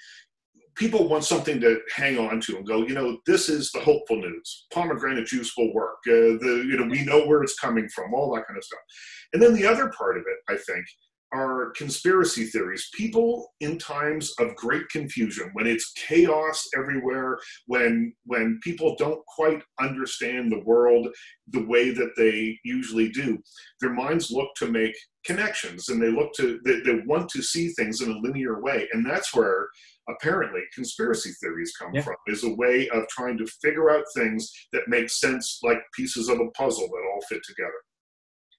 People 0.75 1.07
want 1.07 1.25
something 1.25 1.61
to 1.61 1.81
hang 1.95 2.19
on 2.19 2.41
to 2.41 2.57
and 2.57 2.67
go 2.67 2.87
you 2.87 2.95
know 2.95 3.19
this 3.27 3.49
is 3.49 3.71
the 3.73 3.81
hopeful 3.81 4.17
news. 4.17 4.67
Pomegranate 4.73 5.27
juice 5.27 5.53
will 5.57 5.75
work. 5.75 5.99
Uh, 6.07 6.39
the 6.41 6.65
you 6.69 6.77
know 6.77 6.87
we 6.87 7.05
know 7.05 7.27
where 7.27 7.43
it's 7.43 7.59
coming 7.59 7.89
from 7.89 8.15
all 8.15 8.35
that 8.35 8.47
kind 8.47 8.57
of 8.57 8.65
stuff. 8.65 8.81
And 9.33 9.43
then 9.43 9.55
the 9.55 9.67
other 9.67 9.91
part 9.97 10.17
of 10.17 10.25
it 10.27 10.53
i 10.53 10.57
think 10.57 10.85
are 11.33 11.73
conspiracy 11.77 12.45
theories. 12.45 12.89
People 12.95 13.53
in 13.61 13.79
times 13.79 14.33
of 14.39 14.55
great 14.57 14.89
confusion, 14.89 15.51
when 15.55 15.67
it's 15.67 15.93
chaos 15.93 16.67
everywhere, 16.77 17.39
when 17.67 18.12
when 18.25 18.61
people 18.62 18.95
don't 18.99 19.25
quite 19.27 19.62
understand 19.81 20.51
the 20.51 20.62
world 20.65 21.09
the 21.49 21.65
way 21.67 21.91
that 21.91 22.12
they 22.17 22.59
usually 22.65 23.11
do, 23.11 23.39
their 23.81 23.93
minds 23.93 24.31
look 24.31 24.49
to 24.57 24.67
make 24.67 24.95
connections 25.25 25.89
and 25.89 26.03
they 26.03 26.11
look 26.11 26.33
to 26.35 26.61
they, 26.65 26.81
they 26.81 27.01
want 27.07 27.29
to 27.31 27.43
see 27.43 27.69
things 27.69 28.01
in 28.01 28.11
a 28.11 28.19
linear 28.19 28.61
way. 28.61 28.89
And 28.93 29.05
that's 29.05 29.35
where 29.35 29.69
apparently 30.09 30.61
conspiracy 30.75 31.31
theories 31.41 31.73
come 31.79 31.95
yeah. 31.95 32.03
from 32.03 32.17
is 32.27 32.45
a 32.45 32.55
way 32.55 32.89
of 32.91 33.07
trying 33.09 33.39
to 33.39 33.47
figure 33.62 33.91
out 33.91 34.05
things 34.17 34.51
that 34.73 34.89
make 34.89 35.09
sense 35.09 35.61
like 35.62 35.79
pieces 35.95 36.29
of 36.29 36.41
a 36.41 36.51
puzzle 36.51 36.89
that 36.89 37.11
all 37.12 37.21
fit 37.29 37.41
together. 37.47 37.73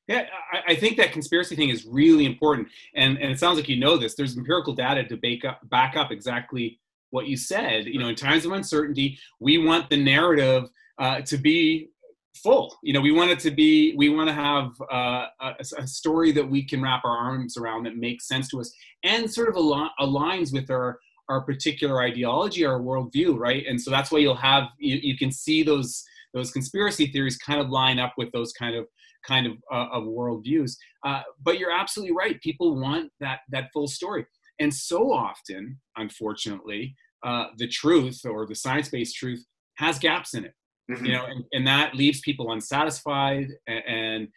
Yeah, 0.08 0.26
I, 0.52 0.74
I, 0.74 0.76
think 0.76 0.98
that 0.98 1.14
conspiracy 1.14 1.56
thing 1.56 1.70
is 1.70 1.86
really 1.86 2.26
important, 2.26 2.68
and 2.94 3.18
and 3.18 3.32
it 3.32 3.40
sounds 3.40 3.58
like 3.58 3.70
you 3.70 3.80
know 3.80 3.96
this. 3.98 4.16
There's 4.16 4.38
empirical 4.38 4.74
data 4.74 5.06
to 5.06 5.16
back 5.18 5.46
up 5.46 5.70
back 5.70 5.96
up 5.96 6.12
exactly 6.12 6.80
what 7.12 7.28
you 7.28 7.38
said. 7.38 7.86
You 7.86 8.00
know, 8.00 8.10
in 8.10 8.16
times 8.16 8.46
of 8.46 8.52
uncertainty, 8.52 9.18
we 9.40 9.60
want 9.60 9.90
the 9.90 9.98
narrative 9.98 10.70
uh, 11.00 11.22
to 11.22 11.38
be 11.38 11.90
full. 12.36 12.78
You 12.84 12.94
know, 12.94 13.02
we 13.02 13.12
want 13.12 13.32
it 13.32 13.40
to 13.40 13.52
be, 13.52 13.94
we 13.96 14.10
want 14.10 14.28
to 14.28 14.34
have 14.34 14.72
uh, 14.92 15.28
a, 15.40 15.56
a, 15.78 15.88
story 15.88 16.32
that 16.32 16.50
we 16.50 16.64
can 16.64 16.82
wrap 16.82 17.06
our 17.06 17.16
arms 17.16 17.58
around 17.58 17.84
that 17.84 17.96
makes 17.96 18.28
sense 18.28 18.50
to 18.50 18.60
us 18.60 18.74
and 19.04 19.32
sort 19.32 19.50
of 19.50 19.56
al- 19.56 19.92
aligns 20.00 20.52
with 20.52 20.70
our 20.70 21.00
our 21.30 21.42
particular 21.42 22.02
ideology, 22.02 22.66
our 22.66 22.80
worldview, 22.80 23.38
right? 23.38 23.66
And 23.66 23.82
so 23.82 23.90
that's 23.90 24.12
why 24.12 24.20
you'll 24.20 24.36
have 24.36 24.66
you, 24.78 24.98
you 25.02 25.18
can 25.18 25.32
see 25.32 25.64
those 25.64 26.04
those 26.34 26.52
conspiracy 26.52 27.08
theories 27.08 27.38
kind 27.38 27.62
of 27.62 27.70
line 27.70 28.00
up 28.00 28.14
with 28.18 28.32
those 28.32 28.52
kind 28.54 28.76
of 28.76 28.88
kind 29.26 29.48
of 29.48 29.54
uh, 29.72 29.88
of 29.92 30.04
worldviews. 30.04 30.76
Uh, 31.06 31.22
but 31.42 31.60
you're 31.60 31.72
absolutely 31.72 32.16
right. 32.16 32.42
People 32.42 32.80
want 32.80 33.12
that 33.20 33.40
that 33.50 33.70
full 33.74 33.88
story, 33.88 34.26
and 34.60 34.74
so 34.74 35.12
often, 35.12 35.80
unfortunately, 35.98 36.96
uh, 37.24 37.48
the 37.58 37.68
truth 37.68 38.22
or 38.26 38.46
the 38.46 38.56
science-based 38.56 39.16
truth 39.16 39.44
has 39.78 40.00
gaps 40.00 40.34
in 40.34 40.46
it. 40.46 40.54
Mm-hmm. 40.92 41.06
You 41.06 41.12
know, 41.14 41.26
and, 41.26 41.44
and 41.54 41.68
that 41.68 41.96
leaves 41.96 42.20
people 42.22 42.52
unsatisfied 42.52 43.48
and, 43.68 43.84
and 43.88 44.28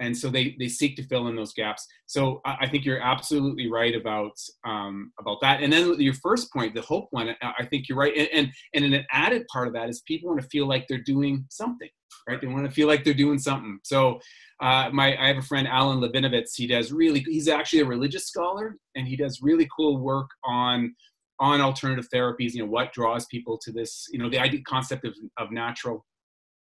and 0.00 0.16
so 0.16 0.28
they 0.28 0.54
they 0.58 0.68
seek 0.68 0.96
to 0.96 1.02
fill 1.06 1.28
in 1.28 1.36
those 1.36 1.52
gaps. 1.52 1.86
So 2.06 2.40
I, 2.44 2.68
think 2.68 2.84
you're 2.84 3.00
absolutely 3.00 3.70
right 3.70 3.94
about 3.94 4.32
um, 4.66 5.12
about 5.18 5.40
that. 5.40 5.62
And 5.62 5.72
then 5.72 5.98
your 6.00 6.14
first 6.14 6.52
point, 6.52 6.74
the 6.74 6.82
hope 6.82 7.08
one, 7.10 7.34
I 7.42 7.64
think 7.66 7.88
you're 7.88 7.98
right. 7.98 8.14
And, 8.16 8.28
and 8.32 8.84
and 8.84 8.94
an 8.94 9.04
added 9.10 9.46
part 9.52 9.68
of 9.68 9.74
that 9.74 9.88
is 9.88 10.02
people 10.02 10.28
want 10.30 10.40
to 10.42 10.48
feel 10.48 10.68
like 10.68 10.86
they're 10.88 10.98
doing 10.98 11.46
something, 11.48 11.88
right? 12.28 12.40
They 12.40 12.46
want 12.46 12.66
to 12.66 12.72
feel 12.72 12.88
like 12.88 13.04
they're 13.04 13.14
doing 13.14 13.38
something. 13.38 13.78
So 13.82 14.20
uh, 14.60 14.90
my 14.92 15.16
I 15.16 15.28
have 15.28 15.38
a 15.38 15.42
friend 15.42 15.68
Alan 15.68 16.00
Levinovitz. 16.00 16.56
He 16.56 16.66
does 16.66 16.92
really. 16.92 17.20
He's 17.20 17.48
actually 17.48 17.80
a 17.80 17.86
religious 17.86 18.26
scholar, 18.26 18.76
and 18.94 19.06
he 19.06 19.16
does 19.16 19.40
really 19.42 19.68
cool 19.76 19.98
work 19.98 20.28
on 20.44 20.94
on 21.38 21.60
alternative 21.60 22.08
therapies. 22.12 22.52
You 22.52 22.60
know 22.60 22.70
what 22.70 22.92
draws 22.92 23.26
people 23.26 23.58
to 23.64 23.72
this. 23.72 24.06
You 24.10 24.18
know 24.18 24.30
the 24.30 24.38
idea 24.38 24.60
concept 24.66 25.04
of 25.04 25.14
of 25.38 25.50
natural 25.50 26.04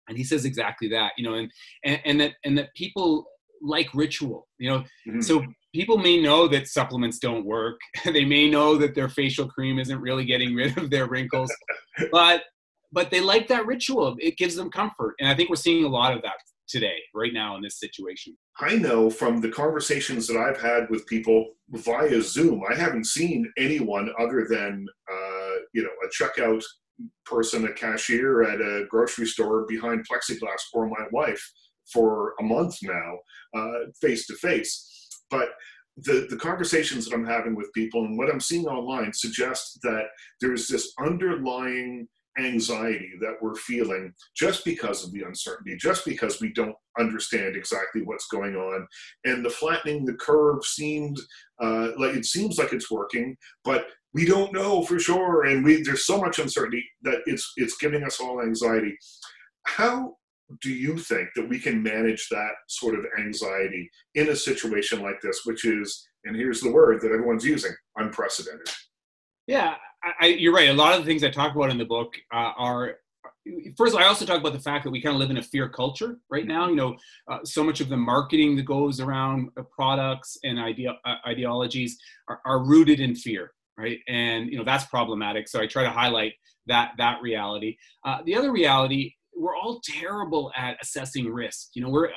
and 0.09 0.17
he 0.17 0.24
says 0.24 0.43
exactly 0.43 0.89
that 0.89 1.13
you 1.17 1.24
know 1.24 1.36
and 1.36 1.51
and, 1.86 2.01
and 2.03 2.19
that 2.19 2.33
and 2.43 2.57
that 2.57 2.74
people 2.75 3.25
like 3.62 3.93
ritual 3.93 4.48
you 4.57 4.69
know 4.69 4.79
mm-hmm. 5.07 5.21
so 5.21 5.43
people 5.74 5.98
may 5.98 6.19
know 6.19 6.48
that 6.48 6.67
supplements 6.67 7.19
don't 7.19 7.45
work 7.45 7.79
they 8.05 8.25
may 8.25 8.50
know 8.50 8.75
that 8.75 8.95
their 8.95 9.09
facial 9.09 9.48
cream 9.48 9.79
isn't 9.79 10.01
really 10.01 10.25
getting 10.25 10.53
rid 10.55 10.77
of 10.77 10.89
their 10.89 11.07
wrinkles 11.07 11.51
but 12.12 12.41
but 12.91 13.12
they 13.12 13.22
like 13.22 13.48
that 13.48 13.65
ritual. 13.65 14.15
It 14.19 14.38
gives 14.38 14.55
them 14.55 14.69
comfort. 14.69 15.15
And 15.19 15.29
i 15.29 15.36
think 15.36 15.50
we're 15.50 15.55
seeing 15.55 15.86
a 15.86 15.89
lot 15.89 16.15
of 16.15 16.22
that 16.24 16.36
today 16.67 16.98
right 17.15 17.34
now 17.34 17.55
in 17.55 17.62
this 17.63 17.79
situation. 17.79 18.38
I 18.60 18.75
know 18.75 19.10
from 19.10 19.41
the 19.41 19.50
conversations 19.50 20.27
that 20.27 20.38
i've 20.38 20.62
had 20.62 20.89
with 20.89 21.08
people 21.08 21.53
via 21.69 22.22
zoom 22.22 22.62
i 22.69 22.75
haven't 22.75 23.05
seen 23.05 23.51
anyone 23.58 24.10
other 24.19 24.48
than 24.50 24.86
uh, 25.12 25.55
you 25.74 25.84
know 25.84 25.96
a 26.05 26.10
checkout 26.24 26.63
person, 27.25 27.65
a 27.65 27.74
cashier 27.74 28.43
at 28.43 28.62
a 28.62 28.86
grocery 28.89 29.25
store 29.25 29.65
behind 29.67 30.05
plexiglass, 30.08 30.62
or 30.74 30.88
my 30.88 31.05
wife 31.12 31.41
for 31.91 32.34
a 32.39 32.43
month 32.43 32.77
now, 32.84 33.17
face 34.01 34.27
to 34.27 34.36
face. 34.36 35.08
But 35.29 35.50
the, 35.98 36.27
the 36.29 36.38
conversations 36.38 37.05
that 37.05 37.13
I'm 37.13 37.25
having 37.25 37.55
with 37.55 37.74
people 37.74 38.05
and 38.05 38.17
what 38.17 38.29
I'm 38.29 38.39
seeing 38.39 38.67
online 38.67 39.12
suggest 39.13 39.79
that 39.84 40.05
there's 40.39 40.67
this 40.67 40.93
underlying 41.00 42.08
anxiety 42.38 43.13
that 43.19 43.36
we're 43.41 43.55
feeling 43.55 44.13
just 44.36 44.63
because 44.63 45.03
of 45.03 45.12
the 45.12 45.24
uncertainty, 45.24 45.75
just 45.77 46.05
because 46.05 46.39
we 46.39 46.53
don't 46.53 46.75
understand 47.00 47.55
exactly 47.55 48.01
what's 48.01 48.27
going 48.27 48.55
on. 48.55 48.88
And 49.25 49.43
the 49.43 49.50
flattening 49.50 50.05
the 50.05 50.13
curve 50.13 50.63
seemed 50.63 51.17
uh, 51.62 51.89
like 51.98 52.15
it 52.15 52.25
seems 52.25 52.57
like 52.57 52.74
it's 52.74 52.91
working, 52.91 53.36
but 53.63 53.88
we 54.13 54.25
don't 54.25 54.53
know 54.53 54.83
for 54.83 55.00
sure, 55.00 55.45
and 55.45 55.63
we 55.63 55.83
there's 55.83 56.05
so 56.05 56.19
much 56.19 56.39
uncertainty 56.39 56.83
that 57.03 57.19
it's 57.25 57.51
it's 57.57 57.77
giving 57.77 58.03
us 58.03 58.19
all 58.19 58.41
anxiety. 58.41 58.98
How 59.65 60.15
do 60.62 60.71
you 60.71 60.98
think 60.98 61.29
that 61.36 61.48
we 61.48 61.59
can 61.59 61.83
manage 61.83 62.27
that 62.29 62.53
sort 62.67 62.98
of 62.98 63.05
anxiety 63.19 63.89
in 64.15 64.29
a 64.29 64.36
situation 64.36 65.01
like 65.01 65.21
this, 65.21 65.41
which 65.45 65.63
is, 65.63 66.07
and 66.25 66.36
here's 66.36 66.62
the 66.62 66.71
word 66.71 67.01
that 67.01 67.12
everyone's 67.12 67.45
using, 67.45 67.71
unprecedented? 67.98 68.67
Yeah, 69.45 69.75
I, 70.19 70.27
you're 70.27 70.53
right. 70.53 70.69
A 70.69 70.73
lot 70.73 70.93
of 70.93 70.99
the 70.99 71.05
things 71.05 71.23
I 71.23 71.29
talk 71.29 71.55
about 71.55 71.69
in 71.69 71.77
the 71.77 71.85
book 71.85 72.15
uh, 72.33 72.51
are 72.57 72.95
first 73.77 73.95
i 73.95 74.05
also 74.05 74.25
talk 74.25 74.39
about 74.39 74.53
the 74.53 74.59
fact 74.59 74.83
that 74.83 74.91
we 74.91 75.01
kind 75.01 75.15
of 75.15 75.19
live 75.19 75.31
in 75.31 75.37
a 75.37 75.41
fear 75.41 75.67
culture 75.67 76.19
right 76.29 76.45
now 76.45 76.67
you 76.69 76.75
know 76.75 76.95
uh, 77.31 77.39
so 77.43 77.63
much 77.63 77.79
of 77.79 77.89
the 77.89 77.97
marketing 77.97 78.55
that 78.55 78.63
goes 78.63 78.99
around 78.99 79.49
products 79.71 80.37
and 80.43 80.59
idea, 80.59 80.95
uh, 81.05 81.15
ideologies 81.25 81.97
are, 82.27 82.41
are, 82.45 82.63
rooted 82.63 82.99
in 82.99 83.15
fear 83.15 83.51
right? 83.79 83.99
And 84.07 84.51
you 84.51 84.57
know 84.57 84.63
that's 84.63 84.85
problematic. 84.85 85.47
So 85.47 85.59
I 85.59 85.65
try 85.65 85.83
to 85.83 85.89
highlight 85.89 86.33
that 86.67 86.91
that 86.97 87.21
reality. 87.21 87.77
Uh, 88.05 88.19
the 88.25 88.35
other 88.35 88.51
reality, 88.51 89.13
we're 89.35 89.55
all 89.55 89.81
terrible 89.83 90.51
at 90.55 90.77
assessing 90.81 91.31
risk. 91.31 91.69
You 91.73 91.83
know, 91.83 91.89
we're 91.89 92.09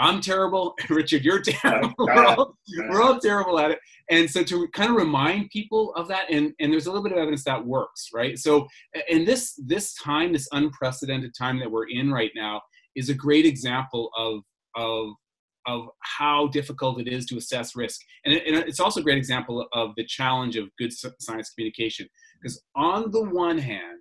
I'm 0.00 0.20
terrible, 0.22 0.74
Richard, 0.88 1.24
you're 1.24 1.42
terrible. 1.42 1.92
we're, 1.98 2.24
all, 2.24 2.56
we're 2.88 3.02
all 3.02 3.20
terrible 3.20 3.60
at 3.60 3.70
it. 3.70 3.78
And 4.10 4.28
so 4.28 4.42
to 4.42 4.66
kind 4.68 4.90
of 4.90 4.96
remind 4.96 5.50
people 5.50 5.94
of 5.94 6.08
that, 6.08 6.30
and, 6.30 6.52
and 6.58 6.72
there's 6.72 6.86
a 6.86 6.90
little 6.90 7.04
bit 7.04 7.12
of 7.12 7.18
evidence 7.18 7.44
that 7.44 7.64
works, 7.64 8.08
right? 8.12 8.36
So 8.38 8.66
in 9.08 9.24
this 9.24 9.54
this 9.64 9.94
time, 9.94 10.32
this 10.32 10.48
unprecedented 10.52 11.32
time 11.38 11.60
that 11.60 11.70
we're 11.70 11.88
in 11.88 12.10
right 12.10 12.32
now, 12.34 12.62
is 12.96 13.08
a 13.08 13.14
great 13.14 13.46
example 13.46 14.10
of 14.16 14.42
of 14.74 15.12
of 15.66 15.88
how 16.00 16.48
difficult 16.48 17.00
it 17.00 17.06
is 17.06 17.26
to 17.26 17.36
assess 17.36 17.76
risk. 17.76 18.00
And, 18.24 18.34
it, 18.34 18.46
and 18.46 18.56
it's 18.56 18.80
also 18.80 19.00
a 19.00 19.02
great 19.02 19.18
example 19.18 19.66
of 19.74 19.90
the 19.96 20.04
challenge 20.04 20.56
of 20.56 20.70
good 20.78 20.90
science 20.92 21.50
communication. 21.50 22.08
Because 22.40 22.62
on 22.74 23.10
the 23.10 23.22
one 23.22 23.58
hand, 23.58 24.00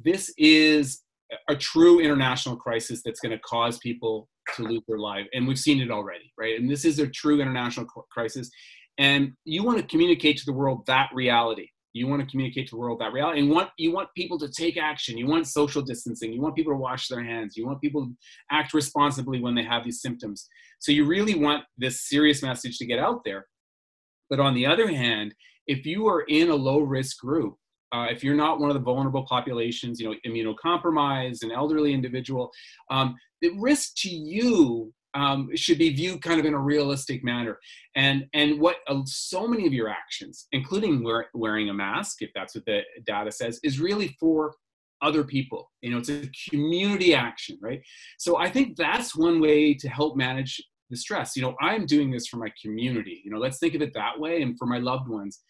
this 0.00 0.32
is 0.38 1.02
a 1.48 1.54
true 1.54 2.00
international 2.00 2.56
crisis 2.56 3.02
that's 3.04 3.20
going 3.20 3.32
to 3.32 3.38
cause 3.40 3.78
people 3.78 4.28
to 4.56 4.62
lose 4.62 4.82
their 4.86 4.98
life. 4.98 5.26
And 5.32 5.46
we've 5.46 5.58
seen 5.58 5.80
it 5.80 5.90
already, 5.90 6.32
right? 6.38 6.58
And 6.58 6.70
this 6.70 6.84
is 6.84 6.98
a 6.98 7.06
true 7.06 7.40
international 7.40 7.86
crisis. 8.10 8.50
And 8.98 9.32
you 9.44 9.64
want 9.64 9.78
to 9.78 9.86
communicate 9.86 10.36
to 10.38 10.44
the 10.46 10.52
world 10.52 10.84
that 10.86 11.10
reality. 11.12 11.68
You 11.94 12.08
want 12.08 12.22
to 12.22 12.28
communicate 12.28 12.66
to 12.68 12.74
the 12.74 12.80
world 12.80 12.98
that 13.00 13.12
reality, 13.12 13.38
and 13.38 13.50
want 13.50 13.70
you 13.78 13.92
want 13.92 14.08
people 14.16 14.36
to 14.40 14.48
take 14.48 14.76
action. 14.76 15.16
You 15.16 15.28
want 15.28 15.46
social 15.46 15.80
distancing. 15.80 16.32
You 16.32 16.40
want 16.40 16.56
people 16.56 16.72
to 16.72 16.76
wash 16.76 17.06
their 17.06 17.22
hands. 17.22 17.56
You 17.56 17.66
want 17.66 17.80
people 17.80 18.06
to 18.06 18.12
act 18.50 18.74
responsibly 18.74 19.40
when 19.40 19.54
they 19.54 19.62
have 19.62 19.84
these 19.84 20.02
symptoms. 20.02 20.48
So 20.80 20.90
you 20.90 21.04
really 21.04 21.36
want 21.36 21.62
this 21.78 22.08
serious 22.08 22.42
message 22.42 22.78
to 22.78 22.86
get 22.86 22.98
out 22.98 23.22
there. 23.24 23.46
But 24.28 24.40
on 24.40 24.54
the 24.54 24.66
other 24.66 24.88
hand, 24.88 25.36
if 25.68 25.86
you 25.86 26.08
are 26.08 26.22
in 26.22 26.50
a 26.50 26.54
low 26.54 26.80
risk 26.80 27.20
group, 27.20 27.54
uh, 27.92 28.08
if 28.10 28.24
you're 28.24 28.34
not 28.34 28.58
one 28.58 28.70
of 28.70 28.74
the 28.74 28.82
vulnerable 28.82 29.24
populations, 29.28 30.00
you 30.00 30.10
know, 30.10 30.16
immunocompromised, 30.26 31.44
an 31.44 31.52
elderly 31.52 31.94
individual, 31.94 32.50
um, 32.90 33.14
the 33.44 33.50
risk 33.58 33.94
to 33.96 34.08
you 34.08 34.90
um, 35.12 35.50
should 35.54 35.76
be 35.76 35.90
viewed 35.90 36.22
kind 36.22 36.40
of 36.40 36.46
in 36.46 36.54
a 36.54 36.58
realistic 36.58 37.22
manner. 37.22 37.58
And 37.94 38.26
and 38.32 38.58
what 38.58 38.76
uh, 38.88 39.02
so 39.04 39.46
many 39.46 39.66
of 39.66 39.74
your 39.74 39.88
actions, 39.88 40.46
including 40.52 41.04
wear, 41.04 41.26
wearing 41.34 41.68
a 41.68 41.74
mask, 41.74 42.22
if 42.22 42.30
that's 42.34 42.54
what 42.54 42.64
the 42.64 42.80
data 43.06 43.30
says, 43.30 43.60
is 43.62 43.78
really 43.78 44.16
for 44.18 44.54
other 45.02 45.24
people. 45.24 45.70
You 45.82 45.90
know, 45.90 45.98
it's 45.98 46.08
a 46.08 46.30
community 46.48 47.14
action, 47.14 47.58
right? 47.60 47.82
So 48.18 48.38
I 48.38 48.48
think 48.48 48.76
that's 48.76 49.14
one 49.14 49.42
way 49.42 49.74
to 49.74 49.88
help 49.90 50.16
manage 50.16 50.62
the 50.88 50.96
stress. 50.96 51.36
You 51.36 51.42
know, 51.42 51.54
I'm 51.60 51.84
doing 51.84 52.10
this 52.10 52.26
for 52.26 52.38
my 52.38 52.50
community. 52.60 53.20
You 53.24 53.30
know, 53.30 53.38
let's 53.38 53.58
think 53.58 53.74
of 53.74 53.82
it 53.82 53.92
that 53.92 54.18
way, 54.18 54.40
and 54.40 54.58
for 54.58 54.64
my 54.66 54.78
loved 54.78 55.08
ones. 55.08 55.42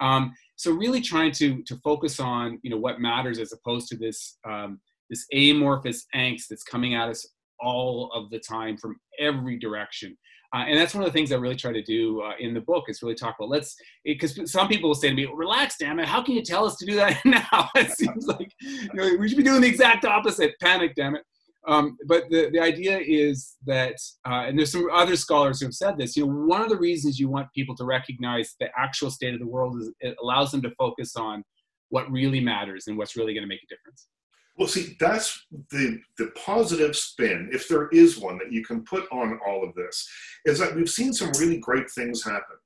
Um, 0.00 0.32
so 0.56 0.72
really 0.72 1.02
trying 1.02 1.32
to 1.32 1.62
to 1.64 1.76
focus 1.84 2.18
on 2.18 2.58
you 2.62 2.70
know 2.70 2.78
what 2.78 2.98
matters 2.98 3.38
as 3.38 3.52
opposed 3.52 3.88
to 3.88 3.96
this 3.96 4.38
um, 4.48 4.80
this 5.10 5.26
amorphous 5.32 6.06
angst 6.14 6.48
that's 6.48 6.64
coming 6.64 6.94
at 6.94 7.10
us 7.10 7.26
all 7.62 8.10
of 8.12 8.30
the 8.30 8.38
time 8.38 8.76
from 8.76 8.96
every 9.18 9.58
direction. 9.58 10.16
Uh, 10.54 10.64
and 10.68 10.78
that's 10.78 10.94
one 10.94 11.02
of 11.02 11.08
the 11.08 11.12
things 11.12 11.32
I 11.32 11.36
really 11.36 11.56
try 11.56 11.72
to 11.72 11.82
do 11.82 12.20
uh, 12.20 12.32
in 12.38 12.52
the 12.52 12.60
book 12.60 12.84
is 12.88 13.02
really 13.02 13.14
talk 13.14 13.36
about 13.38 13.48
let's 13.48 13.74
because 14.04 14.38
some 14.50 14.68
people 14.68 14.90
will 14.90 14.94
say 14.94 15.08
to 15.08 15.14
me, 15.14 15.26
"Relax, 15.32 15.76
damn 15.78 15.98
it! 15.98 16.06
How 16.06 16.22
can 16.22 16.34
you 16.34 16.42
tell 16.42 16.66
us 16.66 16.76
to 16.76 16.84
do 16.84 16.94
that 16.96 17.18
now?" 17.24 17.70
it 17.74 17.90
seems 17.92 18.26
like 18.26 18.52
you 18.60 18.88
know, 18.92 19.16
we 19.18 19.28
should 19.28 19.38
be 19.38 19.44
doing 19.44 19.62
the 19.62 19.68
exact 19.68 20.04
opposite. 20.04 20.52
Panic, 20.60 20.94
damn 20.94 21.14
it! 21.14 21.22
Um, 21.66 21.96
but 22.06 22.24
the, 22.28 22.50
the 22.52 22.60
idea 22.60 22.98
is 22.98 23.54
that, 23.66 23.94
uh, 24.26 24.44
and 24.46 24.58
there's 24.58 24.72
some 24.72 24.88
other 24.92 25.16
scholars 25.16 25.60
who 25.60 25.66
have 25.66 25.74
said 25.74 25.96
this. 25.96 26.16
You 26.16 26.26
know, 26.26 26.32
one 26.32 26.60
of 26.60 26.68
the 26.68 26.76
reasons 26.76 27.20
you 27.20 27.28
want 27.28 27.48
people 27.54 27.76
to 27.76 27.84
recognize 27.84 28.54
the 28.58 28.68
actual 28.76 29.10
state 29.10 29.32
of 29.32 29.40
the 29.40 29.46
world 29.46 29.80
is 29.80 29.90
it 30.00 30.16
allows 30.20 30.50
them 30.50 30.60
to 30.62 30.70
focus 30.76 31.14
on 31.16 31.44
what 31.90 32.10
really 32.10 32.40
matters 32.40 32.88
and 32.88 32.98
what's 32.98 33.16
really 33.16 33.32
going 33.32 33.44
to 33.44 33.48
make 33.48 33.62
a 33.62 33.74
difference. 33.74 34.08
Well, 34.56 34.68
see, 34.68 34.96
that's 35.00 35.46
the 35.70 35.98
the 36.18 36.30
positive 36.36 36.94
spin, 36.94 37.48
if 37.52 37.68
there 37.68 37.88
is 37.88 38.18
one 38.18 38.38
that 38.38 38.52
you 38.52 38.64
can 38.64 38.84
put 38.84 39.10
on 39.10 39.38
all 39.46 39.64
of 39.64 39.74
this, 39.74 40.08
is 40.44 40.58
that 40.58 40.74
we've 40.74 40.90
seen 40.90 41.12
some 41.12 41.32
really 41.38 41.58
great 41.58 41.90
things 41.90 42.22
happen. 42.22 42.56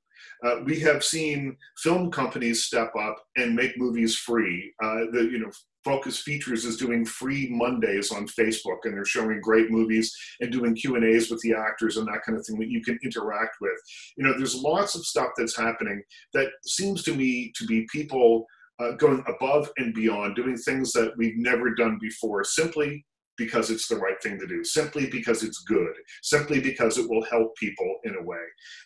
Uh, 0.43 0.57
we 0.65 0.79
have 0.79 1.03
seen 1.03 1.55
film 1.77 2.11
companies 2.11 2.65
step 2.65 2.91
up 2.99 3.15
and 3.37 3.55
make 3.55 3.77
movies 3.77 4.15
free. 4.15 4.73
Uh, 4.83 5.05
the 5.11 5.29
you 5.31 5.39
know 5.39 5.51
Focus 5.85 6.19
Features 6.19 6.65
is 6.65 6.75
doing 6.75 7.05
free 7.05 7.47
Mondays 7.49 8.11
on 8.11 8.27
Facebook, 8.27 8.79
and 8.83 8.93
they're 8.93 9.05
showing 9.05 9.39
great 9.39 9.71
movies 9.71 10.13
and 10.41 10.51
doing 10.51 10.75
Q 10.75 10.95
and 10.95 11.05
A's 11.05 11.31
with 11.31 11.39
the 11.39 11.53
actors 11.53 11.95
and 11.95 12.05
that 12.07 12.23
kind 12.25 12.37
of 12.37 12.45
thing 12.45 12.59
that 12.59 12.69
you 12.69 12.81
can 12.81 12.99
interact 13.03 13.55
with. 13.61 13.79
You 14.17 14.25
know, 14.25 14.33
there's 14.37 14.55
lots 14.55 14.95
of 14.95 15.05
stuff 15.05 15.29
that's 15.37 15.55
happening 15.55 16.03
that 16.33 16.49
seems 16.65 17.03
to 17.03 17.15
me 17.15 17.53
to 17.55 17.65
be 17.65 17.87
people 17.89 18.45
uh, 18.79 18.91
going 18.93 19.23
above 19.27 19.69
and 19.77 19.93
beyond, 19.93 20.35
doing 20.35 20.57
things 20.57 20.91
that 20.93 21.13
we've 21.17 21.37
never 21.37 21.73
done 21.73 21.97
before, 22.01 22.43
simply 22.43 23.05
because 23.37 23.69
it's 23.69 23.87
the 23.87 23.95
right 23.95 24.21
thing 24.21 24.39
to 24.39 24.47
do, 24.47 24.63
simply 24.63 25.07
because 25.09 25.43
it's 25.43 25.63
good, 25.63 25.93
simply 26.23 26.59
because 26.59 26.97
it 26.97 27.07
will 27.07 27.23
help 27.25 27.55
people 27.55 27.97
in 28.03 28.15
a 28.15 28.23
way. 28.23 28.43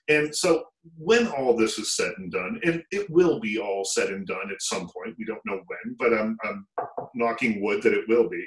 And 0.10 0.36
so 0.36 0.66
when 0.98 1.28
all 1.28 1.56
this 1.56 1.80
is 1.80 1.96
said 1.96 2.12
and 2.18 2.32
done, 2.32 2.60
and 2.64 2.84
it 2.92 3.10
will 3.10 3.40
be 3.40 3.58
all 3.58 3.86
said 3.86 4.10
and 4.10 4.28
done 4.28 4.52
at 4.52 4.62
some 4.62 4.82
point, 4.82 5.16
we 5.18 5.26
don't 5.26 5.40
know 5.46 5.62
when, 5.68 5.96
but 5.98 6.14
I'm, 6.14 6.38
I'm 6.44 6.66
knocking 7.16 7.62
wood 7.62 7.82
that 7.84 7.94
it 7.94 8.08
will 8.10 8.30
be. 8.30 8.46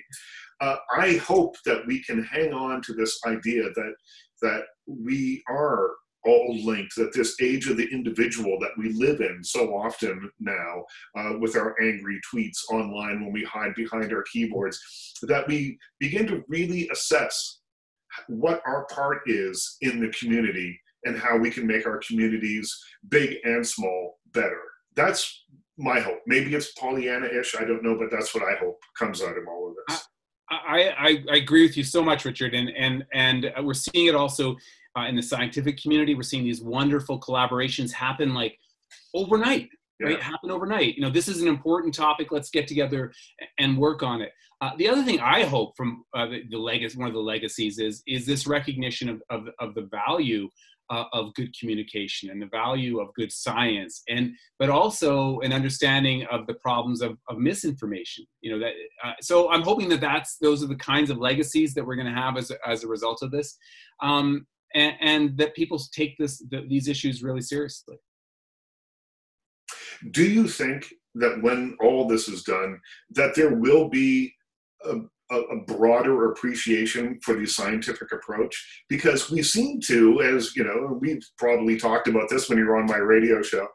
Uh, 0.60 0.76
I 0.94 1.14
hope 1.16 1.56
that 1.64 1.86
we 1.86 2.02
can 2.04 2.22
hang 2.22 2.52
on 2.52 2.82
to 2.82 2.92
this 2.92 3.18
idea 3.26 3.64
that 3.64 3.94
that 4.42 4.64
we 4.86 5.42
are 5.48 5.90
all 6.26 6.56
linked, 6.64 6.94
that 6.96 7.12
this 7.12 7.36
age 7.40 7.68
of 7.68 7.76
the 7.76 7.88
individual 7.92 8.58
that 8.60 8.72
we 8.78 8.92
live 8.92 9.20
in 9.20 9.42
so 9.42 9.74
often 9.74 10.30
now 10.40 10.84
uh, 11.16 11.38
with 11.38 11.56
our 11.56 11.74
angry 11.82 12.20
tweets 12.32 12.58
online 12.70 13.22
when 13.22 13.32
we 13.32 13.44
hide 13.44 13.74
behind 13.74 14.12
our 14.12 14.24
keyboards, 14.32 14.78
that 15.22 15.46
we 15.48 15.78
begin 15.98 16.26
to 16.26 16.42
really 16.48 16.88
assess 16.90 17.60
what 18.28 18.62
our 18.66 18.86
part 18.86 19.22
is 19.26 19.76
in 19.80 20.00
the 20.00 20.08
community 20.10 20.78
and 21.04 21.18
how 21.18 21.36
we 21.36 21.50
can 21.50 21.66
make 21.66 21.86
our 21.86 22.00
communities, 22.06 22.74
big 23.08 23.36
and 23.44 23.66
small, 23.66 24.18
better. 24.32 24.60
That's 24.94 25.44
my 25.76 26.00
hope. 26.00 26.20
Maybe 26.26 26.54
it's 26.54 26.72
Pollyanna-ish, 26.72 27.56
I 27.56 27.64
don't 27.64 27.82
know, 27.82 27.98
but 27.98 28.10
that's 28.10 28.34
what 28.34 28.44
I 28.44 28.56
hope 28.56 28.78
comes 28.98 29.22
out 29.22 29.36
of 29.36 29.44
all 29.48 29.68
of 29.68 29.74
this. 29.88 30.08
I, 30.50 30.94
I, 30.98 31.24
I 31.30 31.36
agree 31.36 31.62
with 31.62 31.76
you 31.76 31.84
so 31.84 32.02
much, 32.02 32.24
Richard, 32.24 32.54
and 32.54 32.70
and 32.76 33.04
and 33.14 33.50
we're 33.62 33.74
seeing 33.74 34.06
it 34.06 34.14
also 34.14 34.56
uh, 34.96 35.02
in 35.02 35.16
the 35.16 35.22
scientific 35.22 35.80
community. 35.80 36.14
We're 36.14 36.22
seeing 36.22 36.44
these 36.44 36.62
wonderful 36.62 37.20
collaborations 37.20 37.92
happen 37.92 38.34
like 38.34 38.58
overnight, 39.14 39.68
yeah. 40.00 40.08
right? 40.08 40.22
Happen 40.22 40.50
overnight. 40.50 40.96
You 40.96 41.02
know, 41.02 41.10
this 41.10 41.28
is 41.28 41.42
an 41.42 41.48
important 41.48 41.94
topic. 41.94 42.30
Let's 42.30 42.50
get 42.50 42.66
together 42.66 43.12
and 43.58 43.78
work 43.78 44.02
on 44.02 44.22
it. 44.22 44.32
Uh, 44.60 44.70
the 44.78 44.88
other 44.88 45.02
thing 45.02 45.20
I 45.20 45.44
hope 45.44 45.76
from 45.76 46.04
uh, 46.14 46.26
the, 46.26 46.42
the 46.50 46.58
legacy, 46.58 46.98
one 46.98 47.08
of 47.08 47.14
the 47.14 47.20
legacies, 47.20 47.78
is 47.78 48.02
is 48.06 48.24
this 48.26 48.46
recognition 48.46 49.08
of 49.08 49.22
of, 49.30 49.48
of 49.58 49.74
the 49.74 49.88
value 49.90 50.48
uh, 50.90 51.04
of 51.12 51.32
good 51.34 51.54
communication 51.58 52.30
and 52.30 52.40
the 52.40 52.46
value 52.46 53.00
of 53.00 53.08
good 53.14 53.32
science 53.32 54.02
and 54.08 54.32
but 54.58 54.68
also 54.68 55.40
an 55.40 55.52
understanding 55.52 56.26
of 56.30 56.46
the 56.46 56.54
problems 56.54 57.00
of, 57.00 57.16
of 57.28 57.38
misinformation 57.38 58.24
you 58.42 58.50
know 58.50 58.58
that 58.58 58.72
uh, 59.02 59.12
so 59.20 59.50
i'm 59.50 59.62
hoping 59.62 59.88
that 59.88 60.00
that's 60.00 60.36
those 60.38 60.62
are 60.62 60.66
the 60.66 60.76
kinds 60.76 61.08
of 61.08 61.18
legacies 61.18 61.72
that 61.72 61.84
we're 61.84 61.96
going 61.96 62.06
to 62.06 62.20
have 62.20 62.36
as, 62.36 62.52
as 62.66 62.84
a 62.84 62.88
result 62.88 63.22
of 63.22 63.30
this 63.30 63.56
um, 64.02 64.46
and, 64.74 64.94
and, 65.00 65.38
that 65.38 65.54
people 65.54 65.80
take 65.92 66.16
this 66.18 66.38
the, 66.50 66.66
these 66.68 66.88
issues 66.88 67.22
really 67.22 67.40
seriously. 67.40 67.96
Do 70.10 70.24
you 70.24 70.48
think 70.48 70.92
that 71.14 71.40
when 71.42 71.76
all 71.80 72.06
this 72.08 72.28
is 72.28 72.42
done 72.42 72.80
that 73.10 73.34
there 73.34 73.54
will 73.54 73.88
be 73.88 74.34
a, 74.84 74.96
a, 75.34 75.40
a, 75.54 75.60
broader 75.64 76.30
appreciation 76.30 77.18
for 77.22 77.34
the 77.34 77.46
scientific 77.46 78.12
approach 78.12 78.84
because 78.88 79.30
we 79.30 79.42
seem 79.42 79.80
to, 79.80 80.22
as 80.22 80.54
you 80.56 80.64
know, 80.64 80.98
we've 81.00 81.22
probably 81.38 81.76
talked 81.76 82.08
about 82.08 82.28
this 82.28 82.48
when 82.48 82.58
you 82.58 82.66
were 82.66 82.76
on 82.76 82.86
my 82.86 82.96
radio 82.96 83.42
show. 83.42 83.66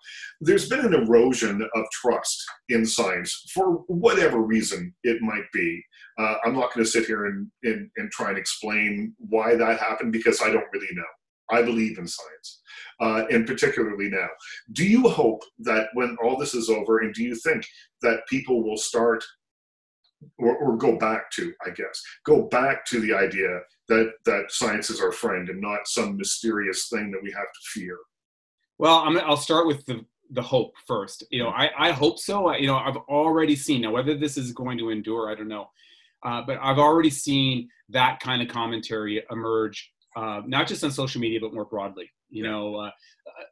There's 0.42 0.70
been 0.70 0.86
an 0.86 0.94
erosion 0.94 1.62
of 1.76 1.86
trust 1.92 2.44
in 2.70 2.86
science 2.86 3.46
for 3.54 3.84
whatever 3.88 4.42
reason 4.42 4.94
it 5.04 5.22
might 5.22 5.46
be. 5.54 5.84
Uh, 6.18 6.36
I'm 6.46 6.54
not 6.54 6.74
going 6.74 6.86
to 6.86 6.92
sit 6.92 7.06
here 7.06 7.26
and, 7.26 7.48
and, 7.64 7.90
and 7.98 8.12
try 8.12 8.30
and 8.30 8.38
explain 8.38 9.14
why 9.18 9.56
that 9.56 9.80
happened 9.80 10.12
because 10.12 10.42
I 10.42 10.50
don't 10.52 10.72
really 10.74 10.94
know. 10.94 11.04
I 11.52 11.62
believe 11.64 11.98
in 11.98 12.08
science, 12.08 12.62
uh, 13.02 13.26
and 13.32 13.48
particularly 13.48 14.10
now. 14.10 14.28
Do 14.74 14.86
you 14.86 15.10
hope 15.10 15.42
that 15.60 15.88
when 15.94 16.16
all 16.24 16.38
this 16.38 16.54
is 16.54 16.70
over, 16.70 17.00
and 17.00 17.14
do 17.14 17.24
you 17.24 17.36
think 17.36 17.66
that 18.02 18.28
people 18.30 18.64
will 18.64 18.78
start 18.78 19.24
or, 20.38 20.56
or, 20.58 20.78
go 20.78 20.98
back 20.98 21.32
to, 21.32 21.54
I 21.66 21.70
guess, 21.70 22.02
go 22.26 22.44
back 22.44 22.86
to 22.88 23.00
the 23.00 23.14
idea 23.14 23.60
that 23.88 24.12
that 24.26 24.46
science 24.50 24.90
is 24.90 25.02
our 25.02 25.12
friend 25.12 25.50
and 25.50 25.62
not 25.62 25.88
some 25.88 26.18
mysterious 26.18 26.90
thing 26.90 27.12
that 27.12 27.24
we 27.24 27.32
have 27.32 27.42
to 27.42 27.60
fear. 27.80 27.98
Well, 28.78 28.98
I'm, 28.98 29.18
I'll 29.20 29.38
start 29.38 29.68
with 29.68 29.86
the 29.86 30.06
the 30.32 30.42
hope 30.42 30.74
first. 30.86 31.24
You 31.32 31.44
know, 31.44 31.50
I, 31.50 31.70
I 31.78 31.92
hope 31.92 32.20
so. 32.20 32.48
I, 32.48 32.58
you 32.58 32.68
know, 32.68 32.78
I've 32.78 32.98
already 33.10 33.56
seen 33.56 33.82
now 33.82 33.92
whether 33.92 34.16
this 34.16 34.38
is 34.38 34.52
going 34.52 34.78
to 34.78 34.90
endure, 34.90 35.32
I 35.32 35.36
don't 35.36 35.48
know, 35.48 35.70
uh, 36.24 36.44
but 36.46 36.60
I've 36.62 36.78
already 36.78 37.10
seen 37.10 37.68
that 37.90 38.20
kind 38.20 38.42
of 38.42 38.48
commentary 38.48 39.24
emerge, 39.32 39.92
uh, 40.16 40.42
not 40.46 40.68
just 40.68 40.84
on 40.84 40.92
social 40.92 41.20
media 41.20 41.40
but 41.42 41.54
more 41.54 41.66
broadly. 41.66 42.10
You 42.30 42.44
know, 42.44 42.76
uh, 42.76 42.92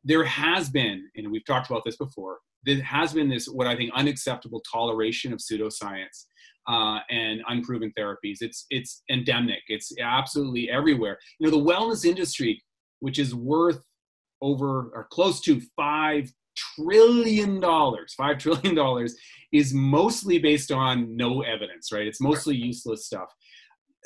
there 0.03 0.23
has 0.23 0.69
been, 0.69 1.09
and 1.15 1.31
we've 1.31 1.45
talked 1.45 1.69
about 1.69 1.83
this 1.83 1.97
before. 1.97 2.37
There 2.63 2.81
has 2.83 3.13
been 3.13 3.29
this 3.29 3.47
what 3.47 3.65
I 3.65 3.75
think 3.75 3.91
unacceptable 3.95 4.61
toleration 4.71 5.33
of 5.33 5.39
pseudoscience 5.39 6.25
uh, 6.67 6.99
and 7.09 7.41
unproven 7.47 7.91
therapies. 7.97 8.37
It's 8.41 8.65
it's 8.69 9.03
endemic. 9.09 9.61
It's 9.67 9.91
absolutely 9.99 10.69
everywhere. 10.69 11.17
You 11.39 11.49
know, 11.49 11.57
the 11.57 11.63
wellness 11.63 12.05
industry, 12.05 12.61
which 12.99 13.19
is 13.19 13.33
worth 13.33 13.81
over 14.41 14.91
or 14.93 15.07
close 15.11 15.41
to 15.41 15.61
five 15.75 16.31
trillion 16.55 17.59
dollars, 17.59 18.13
five 18.15 18.37
trillion 18.39 18.75
dollars, 18.75 19.15
is 19.51 19.73
mostly 19.73 20.39
based 20.39 20.71
on 20.71 21.15
no 21.15 21.41
evidence. 21.41 21.91
Right? 21.91 22.07
It's 22.07 22.21
mostly 22.21 22.55
useless 22.55 23.05
stuff. 23.05 23.33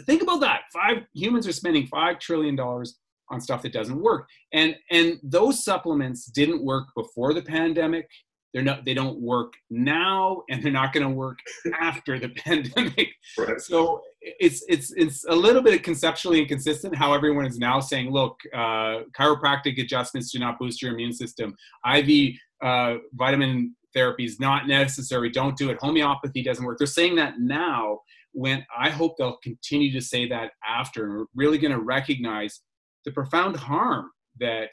Think 0.06 0.22
about 0.22 0.42
that. 0.42 0.62
Five 0.74 1.04
humans 1.14 1.48
are 1.48 1.54
spending 1.54 1.88
five 1.88 2.20
trillion 2.20 2.56
dollars 2.56 2.98
on 3.30 3.40
stuff 3.40 3.62
that 3.62 3.74
doesn't 3.74 4.02
work, 4.02 4.28
and 4.54 4.76
and 4.92 5.20
those 5.24 5.64
supplements 5.64 6.26
didn't 6.26 6.64
work 6.64 6.90
before 6.96 7.34
the 7.34 7.42
pandemic 7.42 8.08
they're 8.54 8.64
not 8.64 8.86
they 8.86 8.94
don't 8.94 9.20
work 9.20 9.54
now 9.70 10.44
and 10.50 10.64
they're 10.64 10.72
not 10.72 10.94
going 10.94 11.08
to 11.08 11.14
work 11.14 11.40
after 11.80 12.20
the 12.20 12.30
pandemic. 12.38 13.10
Right. 13.38 13.60
so 13.60 14.02
it's 14.22 14.64
it's 14.68 14.92
it's 14.96 15.26
a 15.26 15.36
little 15.36 15.62
bit 15.62 15.84
conceptually 15.84 16.42
inconsistent 16.42 16.96
how 16.96 17.14
everyone 17.14 17.46
is 17.46 17.58
now 17.58 17.80
saying 17.80 18.12
look 18.12 18.38
uh, 18.54 19.04
chiropractic 19.18 19.82
adjustments 19.82 20.32
do 20.32 20.40
not 20.40 20.60
boost 20.60 20.82
your 20.82 20.94
immune 20.94 21.14
system. 21.14 21.56
Iv 21.86 22.34
uh, 22.64 22.96
vitamin 23.14 23.76
therapy 23.94 24.26
is 24.26 24.40
not 24.40 24.68
necessary. 24.68 25.30
Don't 25.30 25.58
do 25.58 25.70
it. 25.70 25.78
Homeopathy 25.82 26.44
doesn't 26.44 26.64
work. 26.64 26.78
They're 26.78 26.88
saying 26.88 27.16
that 27.16 27.40
now 27.40 28.00
when 28.34 28.66
i 28.78 28.90
hope 28.90 29.18
they'll 29.18 29.38
continue 29.44 29.92
to 29.92 30.02
say 30.02 30.28
that 30.28 30.52
after 30.68 31.06
and 31.06 31.14
we're 31.14 31.26
really 31.36 31.58
going 31.58 31.72
to 31.72 31.82
recognize 31.82 32.62
the 33.06 33.12
profound 33.12 33.56
harm 33.56 34.10
that 34.40 34.70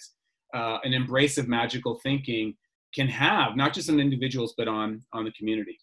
uh, 0.55 0.79
an 0.85 0.95
embrace 0.95 1.39
of 1.39 1.49
magical 1.49 1.99
thinking 2.03 2.55
can 2.99 3.09
have 3.09 3.57
not 3.57 3.73
just 3.73 3.89
on 3.91 4.01
individuals 4.01 4.55
but 4.59 4.69
on 4.69 5.01
on 5.13 5.25
the 5.25 5.33
community 5.33 5.79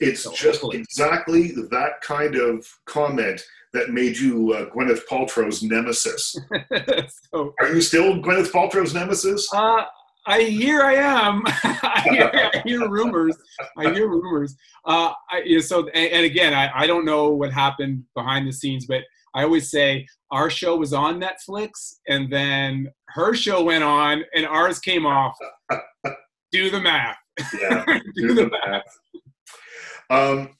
it's 0.00 0.22
so 0.22 0.30
just 0.30 0.62
hopefully. 0.62 0.78
exactly 0.78 1.52
that 1.70 2.00
kind 2.02 2.34
of 2.34 2.66
comment 2.86 3.40
that 3.72 3.90
made 3.90 4.16
you 4.16 4.52
uh, 4.52 4.68
Gwyneth 4.70 5.02
Paltrow's 5.08 5.62
nemesis. 5.62 6.36
so, 7.32 7.54
Are 7.60 7.72
you 7.72 7.80
still 7.80 8.14
Gwyneth 8.14 8.50
Paltrow's 8.50 8.94
nemesis? 8.94 9.48
Uh, 9.54 9.84
I 10.26 10.42
hear 10.42 10.82
I 10.82 10.94
am. 10.94 11.42
I, 11.46 12.06
hear, 12.10 12.30
I, 12.54 12.62
hear, 12.64 12.88
rumors. 12.88 13.36
I 13.76 13.92
hear 13.92 14.08
rumors. 14.08 14.56
Uh, 14.84 15.12
I, 15.30 15.42
you 15.44 15.56
know, 15.56 15.60
so, 15.60 15.88
and, 15.88 16.12
and 16.12 16.24
again, 16.24 16.52
I, 16.52 16.70
I 16.74 16.86
don't 16.86 17.04
know 17.04 17.30
what 17.30 17.52
happened 17.52 18.04
behind 18.14 18.46
the 18.46 18.52
scenes, 18.52 18.86
but 18.86 19.02
I 19.34 19.44
always 19.44 19.70
say 19.70 20.06
our 20.30 20.50
show 20.50 20.76
was 20.76 20.92
on 20.92 21.20
Netflix 21.20 21.94
and 22.08 22.32
then 22.32 22.92
her 23.10 23.34
show 23.34 23.62
went 23.62 23.84
on 23.84 24.24
and 24.34 24.46
ours 24.46 24.78
came 24.78 25.06
off. 25.06 25.36
do 26.52 26.70
the 26.70 26.80
math. 26.80 27.16
Yeah, 27.58 27.84
do, 27.86 28.00
do, 28.16 28.34
the, 28.34 28.44
the 28.44 28.50
math. 28.50 28.84
math. 30.10 30.10
Um, 30.10 30.50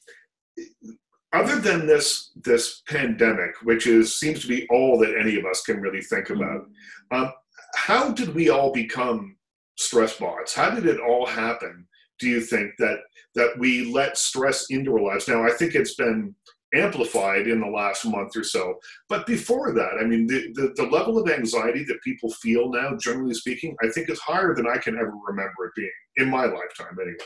other 1.33 1.61
than 1.61 1.87
this 1.87 2.31
this 2.37 2.83
pandemic, 2.88 3.53
which 3.62 3.87
is 3.87 4.18
seems 4.18 4.40
to 4.40 4.48
be 4.48 4.66
all 4.70 4.98
that 4.98 5.16
any 5.18 5.37
of 5.37 5.44
us 5.44 5.62
can 5.62 5.81
really 5.81 6.03
think 6.03 6.26
mm-hmm. 6.26 6.42
about, 6.42 6.66
um, 7.12 7.33
how 7.76 8.11
did 8.11 8.35
we 8.35 8.48
all 8.48 8.72
become 8.72 9.37
stress 9.79 10.16
bots? 10.18 10.55
How 10.55 10.70
did 10.70 10.87
it 10.87 11.00
all 11.00 11.26
happen? 11.26 11.87
Do 12.18 12.29
you 12.29 12.40
think 12.40 12.72
that 12.79 12.98
that 13.35 13.59
we 13.59 13.92
let 13.92 14.18
stress 14.18 14.66
into 14.70 14.92
our 14.92 15.03
lives? 15.03 15.29
Now, 15.29 15.44
I 15.44 15.50
think 15.50 15.74
it's 15.74 15.94
been 15.94 16.35
amplified 16.74 17.46
in 17.46 17.61
the 17.61 17.66
last 17.66 18.04
month 18.04 18.37
or 18.37 18.44
so. 18.44 18.78
But 19.09 19.26
before 19.26 19.72
that, 19.72 19.92
I 20.00 20.04
mean, 20.04 20.26
the, 20.26 20.52
the, 20.54 20.72
the, 20.76 20.90
level 20.90 21.18
of 21.18 21.28
anxiety 21.30 21.85
that 21.85 22.00
people 22.02 22.30
feel 22.35 22.70
now, 22.70 22.96
generally 23.00 23.35
speaking, 23.35 23.76
I 23.83 23.88
think 23.88 24.09
is 24.09 24.20
higher 24.20 24.54
than 24.54 24.66
I 24.66 24.78
can 24.78 24.96
ever 24.96 25.12
remember 25.26 25.66
it 25.66 25.72
being 25.76 25.90
in 26.16 26.30
my 26.30 26.44
lifetime, 26.44 26.96
anyway. 27.00 27.16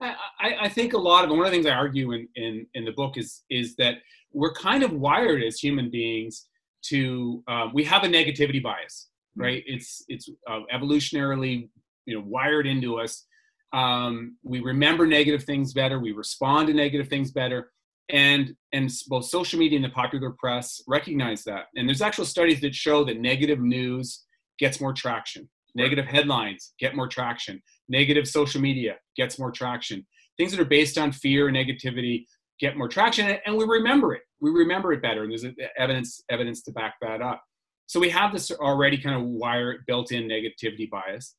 I, 0.00 0.56
I 0.62 0.68
think 0.68 0.92
a 0.92 0.98
lot 0.98 1.24
of 1.24 1.30
one 1.30 1.40
of 1.40 1.46
the 1.46 1.50
things 1.50 1.66
I 1.66 1.70
argue 1.70 2.12
in, 2.12 2.28
in, 2.36 2.66
in 2.74 2.84
the 2.84 2.92
book 2.92 3.16
is 3.16 3.44
is 3.48 3.76
that 3.76 3.96
we're 4.32 4.52
kind 4.52 4.82
of 4.82 4.92
wired 4.92 5.42
as 5.42 5.58
human 5.58 5.90
beings 5.90 6.48
to 6.84 7.42
um, 7.48 7.72
we 7.72 7.82
have 7.84 8.04
a 8.04 8.06
negativity 8.06 8.62
bias, 8.62 9.08
hmm. 9.34 9.42
right? 9.42 9.62
Mm-hmm. 9.62 9.74
It's 9.74 10.04
it's 10.08 10.28
uh, 10.48 10.60
evolutionarily 10.72 11.70
you 12.04 12.14
know 12.14 12.24
wired 12.26 12.66
into 12.66 13.00
us. 13.00 13.24
Um, 13.72 14.36
we 14.42 14.60
remember 14.60 15.06
negative 15.06 15.44
things 15.44 15.72
better. 15.72 15.98
We 15.98 16.12
respond 16.12 16.68
to 16.68 16.74
negative 16.74 17.08
things 17.08 17.30
better 17.30 17.72
and 18.10 18.54
and 18.72 18.90
both 19.08 19.24
social 19.24 19.58
media 19.58 19.76
and 19.76 19.84
the 19.84 19.90
popular 19.90 20.30
press 20.38 20.80
recognize 20.86 21.42
that 21.44 21.64
and 21.74 21.88
there's 21.88 22.02
actual 22.02 22.24
studies 22.24 22.60
that 22.60 22.74
show 22.74 23.04
that 23.04 23.18
negative 23.18 23.60
news 23.60 24.24
gets 24.58 24.80
more 24.80 24.92
traction 24.92 25.48
negative 25.74 26.04
headlines 26.04 26.72
get 26.78 26.94
more 26.94 27.08
traction 27.08 27.60
negative 27.88 28.26
social 28.26 28.60
media 28.60 28.96
gets 29.16 29.38
more 29.38 29.50
traction. 29.50 30.06
Things 30.36 30.52
that 30.52 30.60
are 30.60 30.66
based 30.66 30.98
on 30.98 31.12
fear 31.12 31.48
and 31.48 31.56
negativity 31.56 32.26
get 32.60 32.76
more 32.76 32.88
traction, 32.88 33.38
and 33.44 33.56
we 33.56 33.64
remember 33.64 34.14
it. 34.14 34.22
We 34.40 34.50
remember 34.50 34.92
it 34.92 35.02
better, 35.02 35.24
and 35.24 35.30
there's 35.30 35.44
evidence 35.78 36.22
evidence 36.30 36.62
to 36.62 36.72
back 36.72 36.94
that 37.00 37.22
up. 37.22 37.42
So 37.86 38.00
we 38.00 38.10
have 38.10 38.32
this 38.32 38.50
already 38.50 38.98
kind 38.98 39.16
of 39.16 39.22
wire 39.22 39.84
built-in 39.86 40.24
negativity 40.28 40.90
bias. 40.90 41.36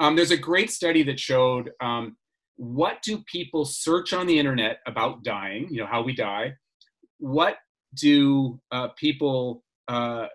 Um, 0.00 0.16
there's 0.16 0.30
a 0.30 0.36
great 0.36 0.70
study 0.70 1.02
that 1.04 1.20
showed 1.20 1.70
um, 1.80 2.16
what 2.56 3.02
do 3.02 3.22
people 3.30 3.64
search 3.64 4.12
on 4.12 4.26
the 4.26 4.38
internet 4.38 4.80
about 4.86 5.22
dying, 5.22 5.68
you 5.70 5.80
know, 5.80 5.86
how 5.86 6.02
we 6.02 6.14
die. 6.14 6.54
What 7.18 7.56
do 7.94 8.60
uh, 8.70 8.88
people 8.96 9.62
uh, 9.88 10.26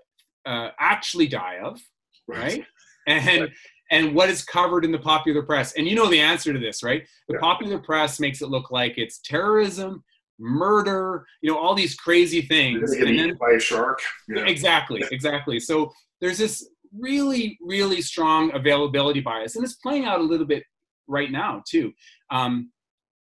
uh, 0.46 0.70
actually 0.80 1.28
die 1.28 1.58
of, 1.64 1.82
right? 2.28 2.64
And 3.08 3.50
and 3.92 4.16
what 4.16 4.30
is 4.30 4.44
covered 4.44 4.86
in 4.86 4.92
the 4.92 5.00
popular 5.00 5.44
press? 5.44 5.74
And 5.74 5.88
you 5.88 5.96
know 5.96 6.10
the 6.10 6.20
answer 6.20 6.54
to 6.54 6.60
this, 6.60 6.82
right? 6.82 7.06
The 7.28 7.34
yeah. 7.36 7.40
popular 7.42 7.78
press 7.78 8.20
makes 8.20 8.42
it 8.42 8.48
look 8.48 8.72
like 8.72 8.98
it's 8.98 9.20
terrorism, 9.20 10.04
murder, 10.40 11.26
you 11.42 11.52
know, 11.52 11.58
all 11.58 11.76
these 11.76 11.96
crazy 11.96 12.42
things. 12.42 12.94
And 12.94 13.20
then, 13.20 13.38
by 13.40 13.52
a 13.58 13.60
shark. 13.60 14.00
Yeah. 14.30 14.46
Exactly, 14.46 15.04
exactly. 15.12 15.60
So 15.60 15.92
there's 16.22 16.38
this 16.38 16.68
really, 16.98 17.58
really 17.62 18.02
strong 18.02 18.54
availability 18.54 19.20
bias, 19.20 19.56
and 19.56 19.64
it's 19.66 19.76
playing 19.76 20.06
out 20.06 20.20
a 20.20 20.24
little 20.24 20.48
bit 20.48 20.64
right 21.12 21.32
now 21.32 21.62
too. 21.68 21.92
Um, 22.32 22.72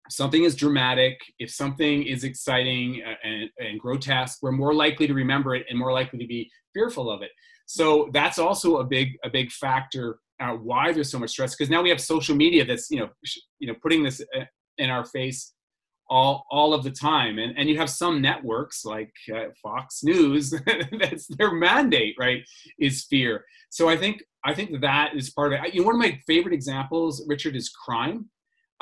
something 0.09 0.45
is 0.45 0.55
dramatic, 0.55 1.19
if 1.39 1.51
something 1.51 2.05
is 2.05 2.25
exciting 2.25 3.03
uh, 3.07 3.15
and, 3.25 3.51
and, 3.59 3.81
grotesque, 3.81 4.39
we're 4.43 4.53
more 4.53 4.75
likely 4.75 5.07
to 5.07 5.15
remember 5.15 5.55
it 5.55 5.65
and 5.69 5.79
more 5.79 5.93
likely 5.93 6.19
to 6.19 6.27
be 6.27 6.51
fearful 6.75 7.11
of 7.11 7.23
it. 7.23 7.31
So 7.67 8.11
that's 8.13 8.39
also 8.39 8.79
a 8.79 8.85
big 8.85 9.17
a 9.25 9.31
big 9.31 9.51
factor 9.51 10.19
uh, 10.41 10.53
why 10.55 10.93
there's 10.93 11.11
so 11.11 11.19
much 11.19 11.31
stress 11.31 11.55
because 11.55 11.71
now 11.71 11.83
we 11.83 11.89
have 11.89 12.01
social 12.01 12.35
media 12.35 12.65
that's 12.65 12.91
you 12.91 12.99
know 12.99 13.09
sh- 13.25 13.39
you 13.59 13.69
know 13.69 13.75
putting 13.81 14.03
this 14.03 14.21
uh, 14.37 14.45
in 14.79 14.91
our 14.91 15.05
face 15.05 15.55
all 16.11 16.45
all 16.51 16.75
of 16.75 16.83
the 16.83 16.91
time 16.91 17.39
and 17.39 17.57
and 17.57 17.69
you 17.69 17.79
have 17.79 17.89
some 17.89 18.21
networks 18.21 18.85
like 18.85 19.13
uh, 19.35 19.45
Fox 19.63 20.03
News 20.03 20.51
that's 21.01 21.29
their 21.29 21.53
mandate 21.53 22.17
right 22.19 22.43
is 22.79 23.05
fear 23.05 23.45
so 23.71 23.89
I 23.89 23.97
think 23.97 24.23
I 24.45 24.55
think 24.55 24.81
that 24.81 25.15
is 25.15 25.31
part 25.31 25.53
of 25.53 25.61
it 25.65 25.75
you 25.75 25.81
know 25.81 25.87
one 25.87 25.95
of 25.95 26.01
my 26.01 26.19
favorite 26.27 26.55
examples 26.55 27.25
Richard 27.27 27.57
is 27.57 27.69
crime 27.69 28.31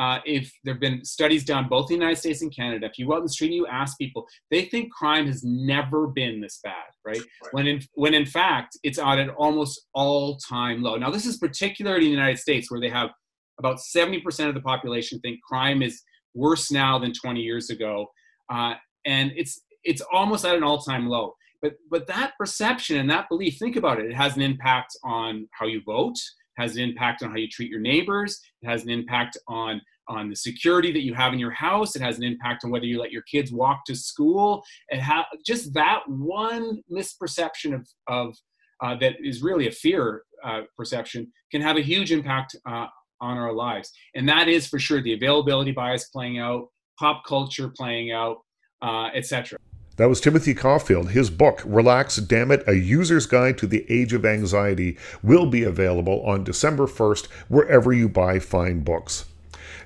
uh, 0.01 0.19
if 0.25 0.51
there 0.65 0.73
have 0.73 0.81
been 0.81 1.05
studies 1.05 1.45
done 1.45 1.69
both 1.69 1.91
in 1.91 1.99
the 1.99 2.05
United 2.07 2.19
States 2.19 2.41
and 2.41 2.55
Canada, 2.57 2.87
if 2.87 2.99
you 2.99 3.07
go 3.07 3.13
out 3.13 3.19
in 3.19 3.25
the 3.25 3.29
street 3.29 3.49
and 3.49 3.57
you 3.57 3.67
ask 3.67 3.99
people, 3.99 4.27
they 4.51 4.65
think 4.65 4.91
crime 4.91 5.27
has 5.27 5.45
never 5.45 6.07
been 6.07 6.41
this 6.41 6.59
bad, 6.65 6.73
right? 7.05 7.19
right. 7.19 7.53
When 7.53 7.67
in 7.67 7.83
when 7.93 8.15
in 8.15 8.25
fact 8.25 8.79
it's 8.83 8.99
at 8.99 9.19
an 9.19 9.29
almost 9.29 9.89
all-time 9.93 10.83
low. 10.83 10.97
Now 10.97 11.11
this 11.11 11.27
is 11.27 11.37
particularly 11.37 12.07
in 12.07 12.13
the 12.13 12.17
United 12.17 12.39
States 12.39 12.71
where 12.71 12.81
they 12.81 12.89
have 12.89 13.11
about 13.59 13.77
70% 13.77 14.49
of 14.49 14.55
the 14.55 14.63
population 14.63 15.21
think 15.21 15.43
crime 15.43 15.83
is 15.83 16.01
worse 16.35 16.71
now 16.71 16.99
than 16.99 17.13
20 17.13 17.43
years 17.43 17.69
ago, 17.69 18.07
uh, 18.51 18.75
and 19.05 19.33
it's 19.37 19.61
it's 19.85 20.01
almost 20.11 20.47
at 20.47 20.57
an 20.57 20.63
all-time 20.63 21.09
low. 21.09 21.35
But 21.63 21.75
but 21.91 22.07
that 22.07 22.33
perception 22.39 22.97
and 22.97 23.11
that 23.11 23.29
belief, 23.29 23.59
think 23.59 23.77
about 23.77 24.01
it, 24.01 24.07
it 24.07 24.15
has 24.15 24.37
an 24.37 24.43
impact 24.43 24.97
on 25.05 25.49
how 25.53 25.67
you 25.67 25.83
vote 25.85 26.19
has 26.61 26.77
an 26.77 26.83
impact 26.83 27.23
on 27.23 27.31
how 27.31 27.37
you 27.37 27.49
treat 27.49 27.71
your 27.71 27.81
neighbors. 27.81 28.41
It 28.63 28.69
has 28.69 28.85
an 28.85 28.91
impact 28.91 29.37
on 29.49 29.81
on 30.09 30.29
the 30.29 30.35
security 30.35 30.91
that 30.91 31.05
you 31.05 31.15
have 31.15 31.33
in 31.33 31.39
your 31.39 31.53
house. 31.53 31.95
It 31.95 32.03
has 32.03 32.19
an 32.19 32.25
impact 32.25 32.65
on 32.65 32.71
whether 32.71 32.85
you 32.85 32.99
let 32.99 33.13
your 33.13 33.23
kids 33.23 33.53
walk 33.53 33.85
to 33.85 33.95
school. 33.95 34.65
And 34.91 35.01
ha- 35.01 35.29
just 35.47 35.73
that 35.75 36.01
one 36.09 36.83
misperception 36.91 37.75
of, 37.75 37.89
of 38.09 38.37
uh, 38.83 38.97
that 38.99 39.15
is 39.23 39.41
really 39.41 39.69
a 39.69 39.71
fear 39.71 40.23
uh, 40.45 40.63
perception 40.77 41.31
can 41.53 41.63
have 41.63 41.77
a 41.77 41.81
huge 41.81 42.11
impact 42.11 42.57
uh, 42.67 42.87
on 43.21 43.39
our 43.39 43.53
lives. 43.53 43.93
And 44.17 44.29
that 44.29 44.49
is 44.49 44.67
for 44.67 44.81
sure 44.81 45.01
the 45.01 45.15
availability 45.15 45.71
bias 45.71 46.09
playing 46.09 46.41
out, 46.41 46.67
pop 46.99 47.23
culture 47.25 47.69
playing 47.69 48.11
out, 48.11 48.39
uh, 48.83 49.11
etc. 49.15 49.59
That 50.01 50.09
was 50.09 50.23
Timothy 50.23 50.55
Caulfield. 50.55 51.11
His 51.11 51.29
book, 51.29 51.61
Relax, 51.63 52.17
Damn 52.17 52.51
It, 52.51 52.65
A 52.67 52.73
User's 52.73 53.27
Guide 53.27 53.59
to 53.59 53.67
the 53.67 53.85
Age 53.91 54.15
of 54.15 54.25
Anxiety, 54.25 54.97
will 55.23 55.45
be 55.45 55.63
available 55.63 56.23
on 56.23 56.43
December 56.43 56.87
1st 56.87 57.27
wherever 57.49 57.93
you 57.93 58.09
buy 58.09 58.39
fine 58.39 58.81
books. 58.81 59.27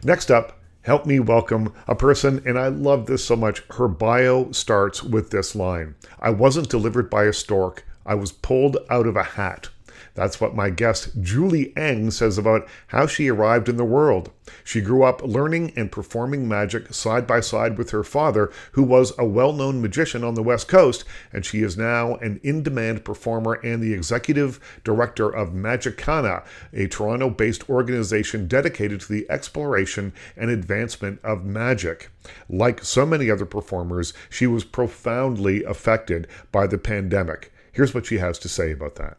Next 0.04 0.30
up, 0.30 0.60
help 0.82 1.04
me 1.04 1.18
welcome 1.18 1.74
a 1.88 1.96
person, 1.96 2.40
and 2.46 2.56
I 2.56 2.68
love 2.68 3.06
this 3.06 3.24
so 3.24 3.34
much. 3.34 3.64
Her 3.70 3.88
bio 3.88 4.52
starts 4.52 5.02
with 5.02 5.32
this 5.32 5.56
line 5.56 5.96
I 6.20 6.30
wasn't 6.30 6.70
delivered 6.70 7.10
by 7.10 7.24
a 7.24 7.32
stork, 7.32 7.84
I 8.06 8.14
was 8.14 8.30
pulled 8.30 8.76
out 8.88 9.08
of 9.08 9.16
a 9.16 9.24
hat. 9.24 9.70
That's 10.14 10.40
what 10.40 10.54
my 10.54 10.70
guest 10.70 11.10
Julie 11.20 11.76
Eng 11.76 12.12
says 12.12 12.38
about 12.38 12.68
how 12.88 13.06
she 13.06 13.28
arrived 13.28 13.68
in 13.68 13.76
the 13.76 13.84
world. 13.84 14.30
She 14.62 14.80
grew 14.80 15.02
up 15.02 15.22
learning 15.22 15.72
and 15.74 15.90
performing 15.90 16.46
magic 16.48 16.94
side 16.94 17.26
by 17.26 17.40
side 17.40 17.76
with 17.76 17.90
her 17.90 18.04
father, 18.04 18.52
who 18.72 18.84
was 18.84 19.12
a 19.18 19.24
well 19.24 19.52
known 19.52 19.82
magician 19.82 20.22
on 20.22 20.34
the 20.34 20.42
West 20.42 20.68
Coast, 20.68 21.04
and 21.32 21.44
she 21.44 21.62
is 21.62 21.76
now 21.76 22.14
an 22.16 22.38
in 22.44 22.62
demand 22.62 23.04
performer 23.04 23.54
and 23.64 23.82
the 23.82 23.92
executive 23.92 24.60
director 24.84 25.28
of 25.28 25.52
Magicana, 25.52 26.44
a 26.72 26.86
Toronto 26.86 27.30
based 27.30 27.68
organization 27.68 28.46
dedicated 28.46 29.00
to 29.00 29.12
the 29.12 29.26
exploration 29.28 30.12
and 30.36 30.48
advancement 30.48 31.18
of 31.24 31.44
magic. 31.44 32.10
Like 32.48 32.84
so 32.84 33.04
many 33.04 33.30
other 33.30 33.46
performers, 33.46 34.12
she 34.30 34.46
was 34.46 34.62
profoundly 34.62 35.64
affected 35.64 36.28
by 36.52 36.68
the 36.68 36.78
pandemic. 36.78 37.52
Here's 37.72 37.94
what 37.94 38.06
she 38.06 38.18
has 38.18 38.38
to 38.40 38.48
say 38.48 38.70
about 38.70 38.94
that. 38.96 39.18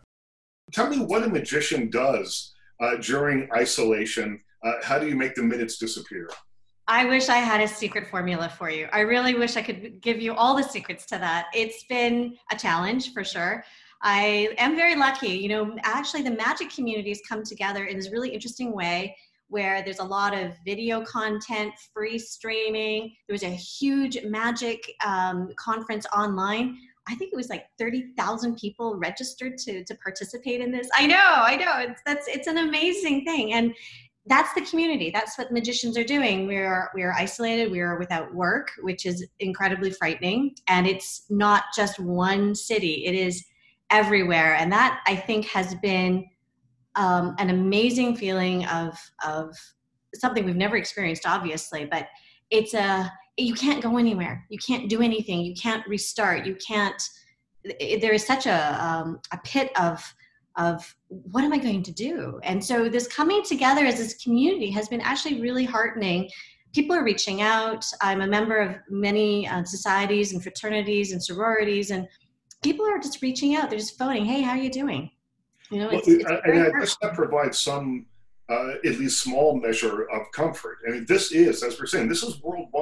Tell 0.73 0.89
me 0.89 0.99
what 0.99 1.23
a 1.23 1.29
magician 1.29 1.89
does 1.89 2.53
uh, 2.81 2.95
during 2.97 3.49
isolation. 3.53 4.41
Uh, 4.63 4.73
how 4.83 4.97
do 4.99 5.07
you 5.07 5.15
make 5.15 5.35
the 5.35 5.43
minutes 5.43 5.77
disappear? 5.77 6.29
I 6.87 7.05
wish 7.05 7.29
I 7.29 7.37
had 7.37 7.61
a 7.61 7.67
secret 7.67 8.07
formula 8.07 8.49
for 8.49 8.69
you. 8.69 8.87
I 8.91 9.01
really 9.01 9.33
wish 9.33 9.57
I 9.57 9.63
could 9.63 10.01
give 10.01 10.21
you 10.21 10.33
all 10.35 10.55
the 10.55 10.63
secrets 10.63 11.05
to 11.07 11.17
that. 11.17 11.47
It's 11.53 11.83
been 11.85 12.37
a 12.51 12.55
challenge 12.55 13.13
for 13.13 13.23
sure. 13.23 13.63
I 14.03 14.49
am 14.59 14.75
very 14.75 14.95
lucky. 14.95 15.29
You 15.29 15.49
know, 15.49 15.75
actually, 15.83 16.21
the 16.21 16.31
magic 16.31 16.69
communities 16.69 17.21
come 17.27 17.43
together 17.43 17.85
in 17.85 17.97
this 17.97 18.11
really 18.11 18.29
interesting 18.29 18.71
way 18.71 19.15
where 19.47 19.83
there's 19.83 19.99
a 19.99 20.03
lot 20.03 20.35
of 20.35 20.51
video 20.65 21.01
content, 21.01 21.73
free 21.93 22.19
streaming. 22.19 23.13
There 23.27 23.33
was 23.33 23.43
a 23.43 23.49
huge 23.49 24.23
magic 24.23 24.93
um, 25.05 25.49
conference 25.57 26.05
online 26.15 26.77
I 27.07 27.15
think 27.15 27.31
it 27.31 27.35
was 27.35 27.49
like 27.49 27.65
30,000 27.77 28.57
people 28.57 28.95
registered 28.97 29.57
to, 29.59 29.83
to 29.83 29.95
participate 29.95 30.61
in 30.61 30.71
this. 30.71 30.89
I 30.95 31.05
know, 31.05 31.15
I 31.17 31.55
know. 31.55 31.91
It's, 31.91 32.01
that's, 32.05 32.27
it's 32.27 32.47
an 32.47 32.57
amazing 32.57 33.25
thing. 33.25 33.53
And 33.53 33.73
that's 34.25 34.53
the 34.53 34.61
community. 34.61 35.11
That's 35.11 35.37
what 35.37 35.51
magicians 35.51 35.97
are 35.97 36.03
doing. 36.03 36.47
We 36.47 36.57
are, 36.57 36.89
we 36.95 37.03
are 37.03 37.13
isolated. 37.13 37.71
We 37.71 37.79
are 37.79 37.99
without 37.99 38.33
work, 38.33 38.69
which 38.81 39.05
is 39.05 39.25
incredibly 39.39 39.91
frightening. 39.91 40.55
And 40.67 40.87
it's 40.87 41.25
not 41.29 41.65
just 41.75 41.99
one 41.99 42.55
city. 42.55 43.05
It 43.05 43.13
is 43.13 43.45
everywhere. 43.91 44.55
And 44.55 44.71
that 44.71 45.01
I 45.05 45.15
think 45.15 45.45
has 45.45 45.75
been 45.75 46.25
um, 46.95 47.35
an 47.37 47.51
amazing 47.51 48.15
feeling 48.15 48.65
of, 48.65 48.97
of 49.23 49.55
something 50.15 50.43
we've 50.43 50.55
never 50.55 50.77
experienced, 50.77 51.27
obviously, 51.27 51.85
but 51.85 52.07
it's 52.49 52.73
a, 52.73 53.11
you 53.37 53.53
can't 53.53 53.83
go 53.83 53.97
anywhere. 53.97 54.45
You 54.49 54.57
can't 54.57 54.89
do 54.89 55.01
anything. 55.01 55.41
You 55.41 55.53
can't 55.55 55.85
restart. 55.87 56.45
You 56.45 56.55
can't 56.55 57.01
there 57.99 58.13
is 58.13 58.25
such 58.25 58.45
a, 58.45 58.85
um, 58.85 59.19
a 59.31 59.37
pit 59.43 59.71
of 59.79 60.03
of 60.57 60.95
what 61.09 61.43
am 61.43 61.51
i 61.51 61.57
going 61.57 61.83
to 61.83 61.91
do? 61.91 62.39
And 62.43 62.63
so 62.63 62.87
this 62.87 63.07
coming 63.07 63.43
together 63.43 63.85
as 63.85 63.97
this 63.97 64.13
community 64.23 64.69
has 64.71 64.87
been 64.87 65.01
actually 65.01 65.41
really 65.41 65.65
heartening. 65.65 66.29
People 66.73 66.95
are 66.95 67.03
reaching 67.03 67.41
out. 67.41 67.85
I'm 68.01 68.21
a 68.21 68.27
member 68.27 68.57
of 68.57 68.77
many 68.89 69.49
uh, 69.49 69.65
societies 69.65 70.31
and 70.31 70.41
fraternities 70.41 71.11
and 71.11 71.21
sororities 71.21 71.91
and 71.91 72.07
people 72.63 72.85
are 72.85 72.99
just 72.99 73.21
reaching 73.21 73.55
out. 73.55 73.69
They're 73.69 73.79
just 73.79 73.97
phoning 73.97 74.23
hey 74.25 74.41
how 74.41 74.51
are 74.51 74.57
you 74.57 74.69
doing? 74.69 75.11
You 75.71 75.79
know 75.79 75.89
it's, 75.89 76.07
well, 76.07 76.17
it's 76.19 76.29
and 76.45 76.61
i 76.61 76.79
guess 76.79 76.95
that 77.01 77.15
provides 77.15 77.57
some 77.59 78.05
uh, 78.47 78.73
at 78.85 78.99
least 78.99 79.21
small 79.23 79.59
measure 79.59 80.03
of 80.09 80.31
comfort. 80.31 80.77
I 80.87 80.91
mean, 80.91 81.05
this 81.07 81.31
is, 81.31 81.63
as 81.63 81.79
we're 81.79 81.87
saying, 81.87 82.09
this 82.09 82.23
is 82.23 82.41
worldwide. 82.43 82.74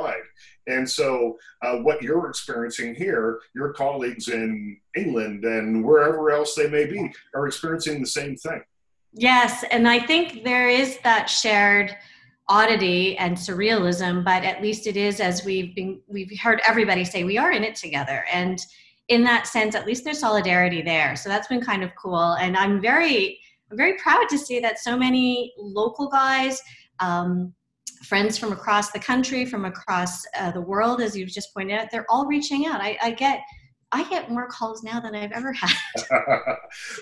And 0.67 0.89
so, 0.89 1.37
uh, 1.61 1.77
what 1.77 2.01
you're 2.01 2.29
experiencing 2.29 2.95
here, 2.95 3.39
your 3.53 3.73
colleagues 3.73 4.29
in 4.29 4.79
England 4.95 5.43
and 5.43 5.83
wherever 5.83 6.31
else 6.31 6.55
they 6.55 6.69
may 6.69 6.85
be 6.85 7.11
are 7.35 7.47
experiencing 7.47 7.99
the 7.99 8.07
same 8.07 8.35
thing. 8.37 8.61
Yes, 9.13 9.63
and 9.71 9.87
I 9.87 9.99
think 9.99 10.43
there 10.43 10.69
is 10.69 10.97
that 11.03 11.29
shared 11.29 11.95
oddity 12.49 13.17
and 13.17 13.37
surrealism, 13.37 14.23
but 14.23 14.43
at 14.43 14.61
least 14.61 14.87
it 14.87 14.97
is 14.97 15.19
as 15.19 15.45
we've 15.45 15.75
been 15.75 16.01
we've 16.07 16.31
heard 16.39 16.61
everybody 16.67 17.05
say 17.05 17.23
we 17.23 17.37
are 17.37 17.51
in 17.51 17.63
it 17.63 17.75
together. 17.75 18.25
And 18.31 18.59
in 19.09 19.23
that 19.23 19.47
sense, 19.47 19.75
at 19.75 19.85
least 19.85 20.03
there's 20.03 20.19
solidarity 20.19 20.81
there. 20.81 21.15
So 21.15 21.29
that's 21.29 21.47
been 21.47 21.61
kind 21.61 21.83
of 21.83 21.91
cool. 21.95 22.33
And 22.33 22.57
I'm 22.57 22.81
very 22.81 23.39
I'm 23.71 23.77
very 23.77 23.97
proud 23.97 24.27
to 24.29 24.37
see 24.37 24.59
that 24.59 24.79
so 24.79 24.97
many 24.97 25.53
local 25.57 26.07
guys, 26.07 26.61
um, 26.99 27.53
friends 28.03 28.37
from 28.37 28.51
across 28.51 28.91
the 28.91 28.99
country, 28.99 29.45
from 29.45 29.65
across 29.65 30.23
uh, 30.37 30.51
the 30.51 30.61
world, 30.61 31.01
as 31.01 31.15
you've 31.15 31.29
just 31.29 31.53
pointed 31.53 31.79
out, 31.79 31.87
they're 31.91 32.05
all 32.09 32.25
reaching 32.25 32.65
out. 32.67 32.81
I, 32.81 32.97
I 33.01 33.11
get 33.11 33.41
I 33.93 34.09
get 34.09 34.31
more 34.31 34.47
calls 34.47 34.81
now 34.81 34.99
than 34.99 35.13
I've 35.13 35.31
ever 35.31 35.53
had. 35.53 35.71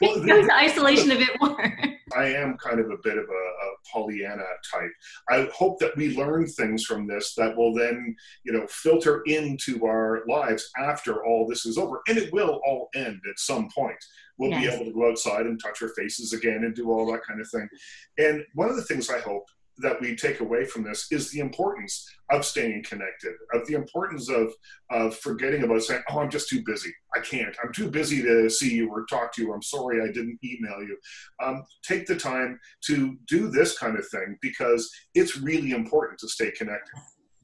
well, 0.01 0.19
the, 0.19 0.51
isolation 0.53 1.11
a 1.11 1.15
bit 1.15 1.29
more. 1.39 1.73
I 2.17 2.25
am 2.25 2.57
kind 2.57 2.81
of 2.81 2.91
a 2.91 2.97
bit 3.01 3.17
of 3.17 3.23
a, 3.23 3.27
a, 3.29 3.71
Pollyanna 3.89 4.43
type. 4.69 4.91
I 5.29 5.49
hope 5.53 5.79
that 5.79 5.95
we 5.95 6.17
learn 6.17 6.45
things 6.45 6.83
from 6.83 7.07
this 7.07 7.33
that 7.35 7.55
will 7.55 7.73
then, 7.73 8.15
you 8.43 8.51
know, 8.51 8.67
filter 8.67 9.21
into 9.25 9.85
our 9.85 10.23
lives 10.27 10.69
after 10.77 11.25
all 11.25 11.47
this 11.47 11.65
is 11.65 11.77
over, 11.77 12.01
and 12.09 12.17
it 12.17 12.31
will 12.33 12.59
all 12.65 12.89
end 12.93 13.21
at 13.29 13.39
some 13.39 13.69
point. 13.73 13.97
We'll 14.37 14.51
yes. 14.51 14.61
be 14.61 14.75
able 14.75 14.85
to 14.85 14.93
go 14.93 15.09
outside 15.09 15.45
and 15.45 15.59
touch 15.61 15.81
our 15.81 15.89
faces 15.89 16.33
again 16.33 16.63
and 16.65 16.75
do 16.75 16.91
all 16.91 17.09
that 17.11 17.23
kind 17.23 17.39
of 17.39 17.49
thing. 17.49 17.69
And 18.17 18.43
one 18.53 18.69
of 18.69 18.75
the 18.75 18.83
things 18.83 19.09
I 19.09 19.19
hope 19.19 19.45
that 19.77 19.99
we 19.99 20.15
take 20.15 20.39
away 20.39 20.65
from 20.65 20.83
this 20.83 21.07
is 21.11 21.31
the 21.31 21.39
importance 21.39 22.07
of 22.31 22.45
staying 22.45 22.83
connected, 22.83 23.33
of 23.53 23.65
the 23.67 23.73
importance 23.73 24.29
of, 24.29 24.53
of 24.89 25.15
forgetting 25.17 25.63
about 25.63 25.81
saying, 25.81 26.01
oh, 26.09 26.19
I'm 26.19 26.29
just 26.29 26.49
too 26.49 26.61
busy. 26.65 26.93
I 27.15 27.19
can't. 27.19 27.55
I'm 27.63 27.73
too 27.73 27.89
busy 27.89 28.21
to 28.21 28.49
see 28.49 28.73
you 28.73 28.89
or 28.89 29.05
talk 29.05 29.33
to 29.33 29.41
you. 29.41 29.53
I'm 29.53 29.61
sorry 29.61 30.01
I 30.01 30.07
didn't 30.07 30.39
email 30.43 30.81
you. 30.81 30.97
Um, 31.43 31.63
take 31.83 32.05
the 32.05 32.15
time 32.15 32.59
to 32.87 33.17
do 33.27 33.49
this 33.49 33.77
kind 33.77 33.97
of 33.97 34.07
thing 34.07 34.37
because 34.41 34.89
it's 35.15 35.37
really 35.37 35.71
important 35.71 36.19
to 36.19 36.27
stay 36.27 36.51
connected. 36.51 36.99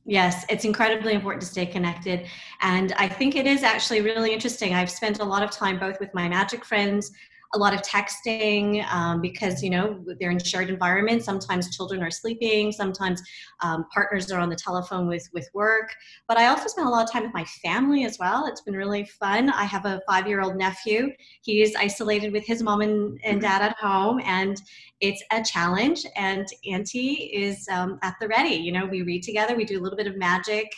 Yes, 0.06 0.46
it's 0.48 0.64
incredibly 0.64 1.14
important 1.14 1.42
to 1.42 1.48
stay 1.48 1.66
connected. 1.66 2.28
And 2.62 2.94
I 2.94 3.10
think 3.10 3.36
it 3.36 3.46
is 3.46 3.64
actually 3.64 4.00
really 4.00 4.32
interesting. 4.32 4.74
I've 4.74 4.90
spent 4.90 5.20
a 5.20 5.26
lot 5.26 5.44
of 5.44 5.52
time 5.52 5.78
both 5.78 6.00
with 6.00 6.14
my 6.14 6.30
magic 6.30 6.64
friends, 6.64 7.12
a 7.54 7.58
lot 7.58 7.74
of 7.74 7.82
texting 7.82 8.86
um, 8.92 9.22
because 9.22 9.64
you 9.64 9.70
know 9.70 10.04
they're 10.20 10.32
in 10.32 10.40
shared 10.40 10.70
environments. 10.70 11.26
Sometimes 11.26 11.76
children 11.76 12.04
are 12.04 12.12
sleeping 12.12 12.72
sometimes 12.72 13.22
um, 13.62 13.86
partners 13.94 14.32
are 14.32 14.40
on 14.40 14.50
the 14.50 14.56
telephone 14.56 15.08
with 15.08 15.28
with 15.34 15.50
work. 15.54 15.94
But 16.28 16.38
i 16.38 16.48
also 16.48 16.68
spend 16.68 16.88
a 16.88 16.92
lot 16.92 17.06
of 17.06 17.12
time 17.12 17.24
with 17.24 17.34
my 17.34 17.46
family 17.46 18.06
as 18.06 18.18
well. 18.20 18.48
It's 18.48 18.62
been 18.62 18.76
really 18.76 19.06
fun. 19.06 19.50
I 19.50 19.64
have 19.64 19.86
a 19.86 20.02
five 20.08 20.28
year 20.28 20.42
old 20.42 20.56
nephew. 20.56 21.12
He's 21.42 21.76
isolated 21.76 22.34
with 22.34 22.46
his 22.46 22.62
mom 22.62 22.82
and, 22.82 23.20
and 23.24 23.42
dad 23.42 23.62
at 23.62 23.78
home 23.78 24.22
and 24.26 24.62
it's 25.00 25.24
a 25.32 25.44
challenge. 25.44 26.06
And 26.16 26.48
auntie 26.66 27.32
is 27.34 27.68
um, 27.72 28.00
at 28.04 28.16
the 28.20 28.28
ready. 28.28 28.56
You 28.56 28.72
know 28.72 28.86
we 28.86 29.02
read 29.04 29.24
together. 29.24 29.56
We 29.56 29.66
do 29.66 29.80
a 29.80 29.84
little 29.84 29.98
bit 29.98 30.08
of 30.08 30.18
magic. 30.18 30.72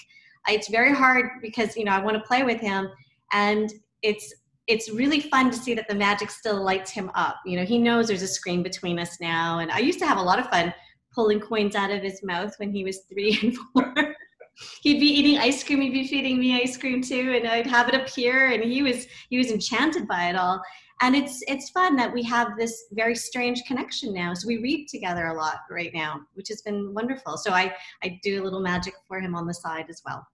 It's 0.48 0.70
very 0.70 0.94
hard 0.94 1.42
because 1.42 1.76
you 1.76 1.84
know 1.84 1.92
i 1.92 2.00
want 2.00 2.16
to 2.18 2.24
play 2.24 2.44
with 2.44 2.60
him 2.60 2.90
and 3.32 3.72
it's 4.02 4.34
it's 4.70 4.92
really 4.92 5.20
fun 5.20 5.50
to 5.50 5.58
see 5.58 5.74
that 5.74 5.88
the 5.88 5.96
magic 5.96 6.30
still 6.30 6.64
lights 6.64 6.92
him 6.92 7.10
up. 7.16 7.38
You 7.44 7.58
know, 7.58 7.66
he 7.66 7.80
knows 7.80 8.08
there's 8.08 8.22
a 8.22 8.28
screen 8.28 8.62
between 8.62 9.00
us 9.00 9.20
now. 9.20 9.60
And 9.60 9.72
I 9.72 9.80
used 9.80 9.98
to 10.00 10.06
have 10.06 10.20
a 10.20 10.22
lot 10.22 10.38
of 10.38 10.48
fun 10.48 10.72
pulling 11.14 11.40
coins 11.40 11.76
out 11.76 11.90
of 11.90 12.04
his 12.04 12.22
mouth 12.24 12.54
when 12.58 12.72
he 12.72 12.84
was 12.84 13.00
three 13.12 13.40
and 13.44 13.58
four. 13.58 14.16
he'd 14.84 15.00
be 15.00 15.08
eating 15.08 15.40
ice 15.40 15.64
cream, 15.64 15.82
he'd 15.82 15.92
be 15.92 16.08
feeding 16.08 16.40
me 16.40 16.62
ice 16.62 16.78
cream 16.78 17.02
too, 17.02 17.34
and 17.36 17.48
I'd 17.48 17.66
have 17.66 17.90
it 17.90 17.96
appear, 17.96 18.52
and 18.52 18.64
he 18.64 18.84
was 18.84 19.08
he 19.30 19.40
was 19.40 19.52
enchanted 19.52 20.08
by 20.08 20.30
it 20.30 20.36
all. 20.36 20.62
And 21.02 21.16
it's 21.16 21.42
it's 21.48 21.72
fun 21.72 21.96
that 21.96 22.14
we 22.14 22.22
have 22.24 22.50
this 22.56 22.86
very 22.92 23.16
strange 23.16 23.64
connection 23.66 24.14
now. 24.14 24.36
So 24.36 24.48
we 24.48 24.58
read 24.58 24.88
together 24.88 25.28
a 25.28 25.34
lot 25.34 25.62
right 25.72 25.92
now, 25.96 26.22
which 26.36 26.50
has 26.50 26.62
been 26.62 26.94
wonderful. 26.94 27.38
So 27.38 27.52
I 27.52 27.74
I 28.04 28.20
do 28.22 28.40
a 28.40 28.44
little 28.44 28.62
magic 28.62 28.94
for 29.08 29.20
him 29.20 29.34
on 29.34 29.48
the 29.48 29.54
side 29.54 29.88
as 29.90 30.04
well. 30.06 30.28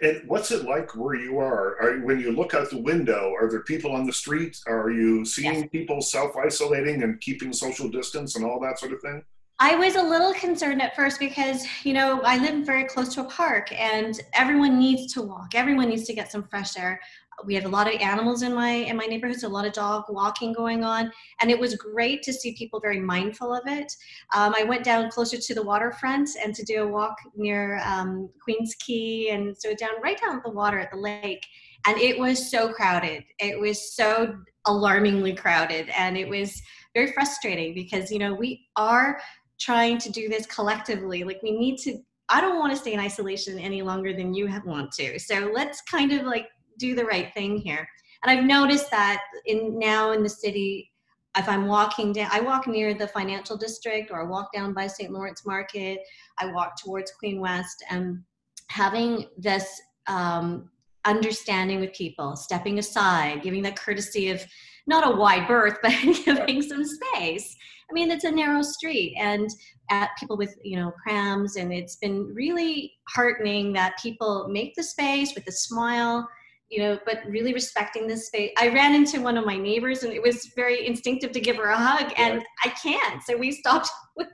And 0.00 0.22
what's 0.26 0.50
it 0.50 0.64
like 0.64 0.94
where 0.96 1.14
you 1.14 1.38
are? 1.38 1.80
are? 1.82 2.00
When 2.00 2.20
you 2.20 2.32
look 2.32 2.54
out 2.54 2.70
the 2.70 2.80
window, 2.80 3.32
are 3.38 3.50
there 3.50 3.62
people 3.62 3.92
on 3.92 4.06
the 4.06 4.12
street? 4.12 4.58
Are 4.66 4.90
you 4.90 5.24
seeing 5.24 5.54
yes. 5.54 5.68
people 5.70 6.00
self 6.00 6.36
isolating 6.36 7.02
and 7.02 7.20
keeping 7.20 7.52
social 7.52 7.88
distance 7.88 8.36
and 8.36 8.44
all 8.44 8.60
that 8.60 8.78
sort 8.78 8.92
of 8.92 9.00
thing? 9.00 9.22
I 9.60 9.76
was 9.76 9.94
a 9.94 10.02
little 10.02 10.34
concerned 10.34 10.82
at 10.82 10.96
first 10.96 11.20
because, 11.20 11.64
you 11.84 11.92
know, 11.92 12.20
I 12.22 12.38
live 12.38 12.66
very 12.66 12.84
close 12.84 13.14
to 13.14 13.20
a 13.20 13.24
park 13.24 13.70
and 13.72 14.20
everyone 14.32 14.80
needs 14.80 15.14
to 15.14 15.22
walk. 15.22 15.54
Everyone 15.54 15.88
needs 15.88 16.04
to 16.04 16.12
get 16.12 16.32
some 16.32 16.42
fresh 16.42 16.76
air 16.76 17.00
we 17.44 17.54
have 17.54 17.64
a 17.64 17.68
lot 17.68 17.92
of 17.92 18.00
animals 18.00 18.42
in 18.42 18.54
my 18.54 18.70
in 18.70 18.96
my 18.96 19.06
neighborhood 19.06 19.38
so 19.38 19.48
a 19.48 19.48
lot 19.48 19.66
of 19.66 19.72
dog 19.72 20.04
walking 20.08 20.52
going 20.52 20.84
on 20.84 21.10
and 21.40 21.50
it 21.50 21.58
was 21.58 21.74
great 21.76 22.22
to 22.22 22.32
see 22.32 22.54
people 22.54 22.80
very 22.80 23.00
mindful 23.00 23.54
of 23.54 23.62
it. 23.66 23.92
Um, 24.34 24.54
i 24.56 24.64
went 24.64 24.84
down 24.84 25.10
closer 25.10 25.36
to 25.38 25.54
the 25.54 25.62
waterfront 25.62 26.30
and 26.42 26.54
to 26.54 26.64
do 26.64 26.82
a 26.82 26.88
walk 26.88 27.16
near 27.36 27.80
um, 27.84 28.28
Queens 28.42 28.74
Quay 28.74 29.30
and 29.30 29.56
so 29.56 29.74
down 29.74 30.00
right 30.02 30.20
down 30.20 30.40
the 30.44 30.50
water 30.50 30.78
at 30.78 30.90
the 30.90 30.98
lake 30.98 31.44
and 31.86 31.98
it 31.98 32.18
was 32.18 32.50
so 32.50 32.72
crowded. 32.72 33.24
It 33.38 33.58
was 33.58 33.94
so 33.94 34.36
alarmingly 34.66 35.34
crowded 35.34 35.90
and 35.90 36.16
it 36.16 36.28
was 36.28 36.62
very 36.94 37.12
frustrating 37.12 37.74
because 37.74 38.10
you 38.10 38.18
know 38.18 38.34
we 38.34 38.66
are 38.76 39.20
trying 39.60 39.98
to 39.98 40.10
do 40.10 40.28
this 40.28 40.46
collectively. 40.46 41.24
Like 41.24 41.42
we 41.42 41.52
need 41.52 41.78
to 41.78 41.98
I 42.30 42.40
don't 42.40 42.58
want 42.58 42.72
to 42.72 42.78
stay 42.78 42.94
in 42.94 43.00
isolation 43.00 43.58
any 43.58 43.82
longer 43.82 44.14
than 44.14 44.32
you 44.32 44.48
want 44.64 44.92
to. 44.92 45.18
So 45.18 45.50
let's 45.54 45.82
kind 45.82 46.12
of 46.12 46.24
like 46.24 46.48
do 46.78 46.94
the 46.94 47.04
right 47.04 47.32
thing 47.34 47.56
here. 47.56 47.88
And 48.22 48.30
I've 48.30 48.44
noticed 48.44 48.90
that 48.90 49.22
in 49.46 49.78
now 49.78 50.12
in 50.12 50.22
the 50.22 50.28
city, 50.28 50.90
if 51.36 51.48
I'm 51.48 51.66
walking 51.66 52.12
down, 52.12 52.28
I 52.32 52.40
walk 52.40 52.66
near 52.66 52.94
the 52.94 53.08
financial 53.08 53.56
district 53.56 54.10
or 54.10 54.22
I 54.22 54.24
walk 54.24 54.52
down 54.52 54.72
by 54.72 54.86
St. 54.86 55.12
Lawrence 55.12 55.44
Market, 55.44 56.00
I 56.38 56.46
walk 56.46 56.74
towards 56.82 57.12
Queen 57.18 57.40
West, 57.40 57.84
and 57.90 58.20
having 58.68 59.26
this 59.36 59.80
um, 60.06 60.70
understanding 61.04 61.80
with 61.80 61.92
people, 61.92 62.36
stepping 62.36 62.78
aside, 62.78 63.42
giving 63.42 63.62
that 63.62 63.76
courtesy 63.76 64.30
of 64.30 64.44
not 64.86 65.06
a 65.06 65.16
wide 65.16 65.48
berth, 65.48 65.78
but 65.82 65.92
giving 66.24 66.62
some 66.62 66.84
space. 66.84 67.56
I 67.90 67.92
mean, 67.92 68.10
it's 68.10 68.24
a 68.24 68.30
narrow 68.30 68.62
street, 68.62 69.14
and 69.18 69.50
at 69.90 70.10
people 70.18 70.36
with 70.36 70.56
you 70.62 70.78
know 70.78 70.92
prams, 71.02 71.56
and 71.56 71.72
it's 71.72 71.96
been 71.96 72.32
really 72.34 72.92
heartening 73.08 73.72
that 73.74 73.98
people 74.00 74.48
make 74.48 74.74
the 74.74 74.82
space 74.82 75.34
with 75.34 75.46
a 75.46 75.52
smile 75.52 76.26
you 76.70 76.80
know, 76.80 76.98
but 77.04 77.20
really 77.28 77.52
respecting 77.52 78.06
this 78.06 78.26
space. 78.26 78.50
I 78.58 78.68
ran 78.68 78.94
into 78.94 79.20
one 79.20 79.36
of 79.36 79.44
my 79.44 79.56
neighbors 79.56 80.02
and 80.02 80.12
it 80.12 80.22
was 80.22 80.52
very 80.56 80.86
instinctive 80.86 81.32
to 81.32 81.40
give 81.40 81.56
her 81.56 81.68
a 81.68 81.76
hug 81.76 82.12
and 82.16 82.42
I 82.64 82.68
can't. 82.70 83.22
So 83.22 83.36
we 83.36 83.52
stopped 83.52 83.90
with 84.16 84.28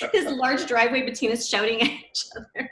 this 0.12 0.30
large 0.30 0.66
driveway 0.66 1.02
between 1.02 1.32
us 1.32 1.48
shouting 1.48 1.80
at 1.82 1.88
each 1.88 2.24
other. 2.36 2.70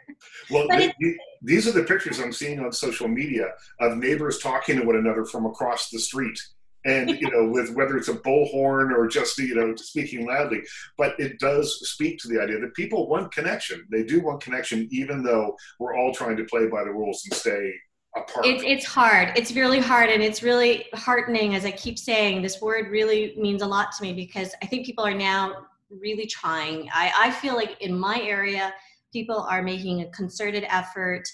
Well, 0.51 0.67
the, 0.69 1.17
these 1.43 1.69
are 1.69 1.73
the 1.73 1.85
pictures 1.85 2.19
I'm 2.19 2.33
seeing 2.33 2.61
on 2.61 2.73
social 2.73 3.09
media 3.09 3.49
of 3.81 3.97
neighbors 3.97 4.39
talking 4.39 4.79
to 4.79 4.87
one 4.87 4.97
another 4.97 5.25
from 5.25 5.47
across 5.47 5.91
the 5.91 5.99
street. 5.99 6.39
And 6.85 7.11
you 7.21 7.31
know, 7.31 7.51
with 7.51 7.75
whether 7.75 7.97
it's 7.97 8.09
a 8.09 8.15
bullhorn 8.15 8.93
or 8.93 9.09
just 9.09 9.37
you 9.39 9.55
know 9.55 9.75
speaking 9.77 10.27
loudly, 10.27 10.63
but 10.97 11.19
it 11.19 11.39
does 11.41 11.91
speak 11.91 12.19
to 12.21 12.29
the 12.29 12.41
idea 12.41 12.61
that 12.61 12.75
people 12.75 13.09
want 13.09 13.33
connection. 13.33 13.87
They 13.91 14.05
do 14.05 14.21
want 14.21 14.43
connection, 14.43 14.89
even 14.91 15.23
though 15.23 15.57
we're 15.81 15.97
all 15.97 16.15
trying 16.15 16.37
to 16.37 16.45
play 16.45 16.69
by 16.69 16.85
the 16.85 16.91
rules 16.91 17.23
and 17.29 17.37
stay? 17.37 17.73
It's, 18.17 18.63
it's 18.65 18.85
hard. 18.85 19.33
It's 19.37 19.53
really 19.53 19.79
hard. 19.79 20.11
And 20.11 20.23
it's 20.23 20.43
really 20.43 20.87
heartening, 20.95 21.55
as 21.55 21.65
I 21.65 21.71
keep 21.71 21.99
saying, 21.99 22.43
this 22.43 22.61
word 22.61 22.91
really 22.91 23.35
means 23.37 23.63
a 23.63 23.67
lot 23.67 23.93
to 23.93 24.03
me 24.03 24.13
because 24.13 24.55
I 24.63 24.67
think 24.67 24.87
people 24.87 25.05
are 25.05 25.15
now 25.15 25.67
really 25.91 26.27
trying. 26.27 26.89
I, 26.93 27.13
I 27.17 27.31
feel 27.31 27.55
like 27.55 27.81
in 27.81 27.99
my 27.99 28.21
area, 28.23 28.73
people 29.13 29.41
are 29.41 29.63
making 29.63 30.03
a 30.03 30.11
concerted 30.11 30.65
effort. 30.69 31.25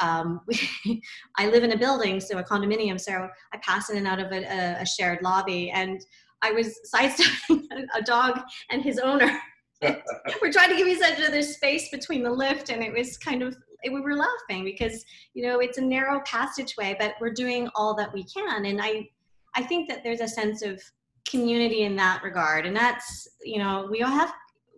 Um, 0.00 0.40
I 1.38 1.48
live 1.48 1.64
in 1.64 1.72
a 1.72 1.78
building, 1.78 2.20
so 2.20 2.38
a 2.38 2.44
condominium, 2.44 3.00
so 3.00 3.28
I 3.52 3.58
pass 3.62 3.90
in 3.90 3.96
and 3.96 4.06
out 4.06 4.20
of 4.20 4.32
a, 4.32 4.80
a 4.80 4.86
shared 4.86 5.20
lobby. 5.22 5.70
And 5.70 6.04
I 6.42 6.52
was 6.52 6.78
sidestepping 6.84 7.68
a 7.96 8.02
dog 8.02 8.40
and 8.70 8.82
his 8.82 8.98
owner. 8.98 9.38
We're 9.82 10.52
trying 10.52 10.70
to 10.70 10.76
give 10.76 10.86
each 10.86 11.02
other 11.02 11.42
space 11.42 11.90
between 11.90 12.22
the 12.22 12.30
lift, 12.30 12.70
and 12.70 12.82
it 12.82 12.92
was 12.92 13.18
kind 13.18 13.42
of 13.42 13.56
we 13.92 14.00
were 14.00 14.16
laughing 14.16 14.64
because 14.64 15.04
you 15.34 15.46
know 15.46 15.60
it's 15.60 15.78
a 15.78 15.80
narrow 15.80 16.20
passageway 16.26 16.96
but 16.98 17.14
we're 17.20 17.32
doing 17.32 17.68
all 17.74 17.94
that 17.94 18.12
we 18.12 18.24
can. 18.24 18.66
And 18.66 18.80
i 18.80 19.08
i 19.54 19.62
think 19.62 19.88
that 19.88 20.02
there's 20.02 20.20
a 20.20 20.28
sense 20.28 20.62
of 20.62 20.80
community 21.28 21.82
in 21.82 21.96
that 21.96 22.22
regard. 22.22 22.66
And 22.66 22.76
that's 22.76 23.28
you 23.42 23.58
know 23.58 23.88
we 23.90 24.02
all 24.02 24.10
have 24.10 24.32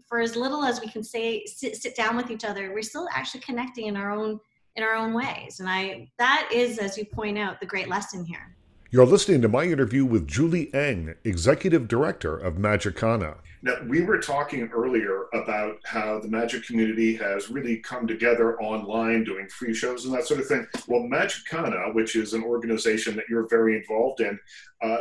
for 0.08 0.20
as 0.20 0.36
little 0.36 0.64
as 0.64 0.80
we 0.80 0.86
can 0.86 1.02
say 1.02 1.44
sit, 1.46 1.74
sit 1.76 1.96
down 1.96 2.16
with 2.16 2.30
each 2.30 2.44
other 2.44 2.72
we're 2.72 2.82
still 2.82 3.08
actually 3.12 3.40
connecting 3.40 3.86
in 3.86 3.96
our 3.96 4.12
own 4.12 4.38
in 4.76 4.82
our 4.82 4.94
own 4.94 5.12
ways. 5.12 5.60
And 5.60 5.68
i 5.68 6.08
that 6.18 6.48
is 6.52 6.78
as 6.78 6.96
you 6.96 7.04
point 7.04 7.38
out 7.38 7.60
the 7.60 7.66
great 7.66 7.88
lesson 7.88 8.24
here 8.24 8.55
you're 8.90 9.06
listening 9.06 9.42
to 9.42 9.48
my 9.48 9.64
interview 9.64 10.04
with 10.04 10.28
Julie 10.28 10.72
Eng, 10.72 11.14
Executive 11.24 11.88
Director 11.88 12.36
of 12.36 12.54
Magicana. 12.54 13.36
Now, 13.62 13.74
we 13.88 14.02
were 14.02 14.18
talking 14.18 14.70
earlier 14.72 15.26
about 15.34 15.78
how 15.84 16.20
the 16.20 16.28
magic 16.28 16.64
community 16.64 17.16
has 17.16 17.50
really 17.50 17.78
come 17.78 18.06
together 18.06 18.60
online 18.60 19.24
doing 19.24 19.48
free 19.48 19.74
shows 19.74 20.04
and 20.04 20.14
that 20.14 20.26
sort 20.26 20.38
of 20.38 20.46
thing. 20.46 20.66
Well, 20.86 21.02
Magicana, 21.02 21.92
which 21.94 22.14
is 22.14 22.32
an 22.32 22.44
organization 22.44 23.16
that 23.16 23.24
you're 23.28 23.48
very 23.48 23.76
involved 23.76 24.20
in, 24.20 24.38
uh, 24.82 24.98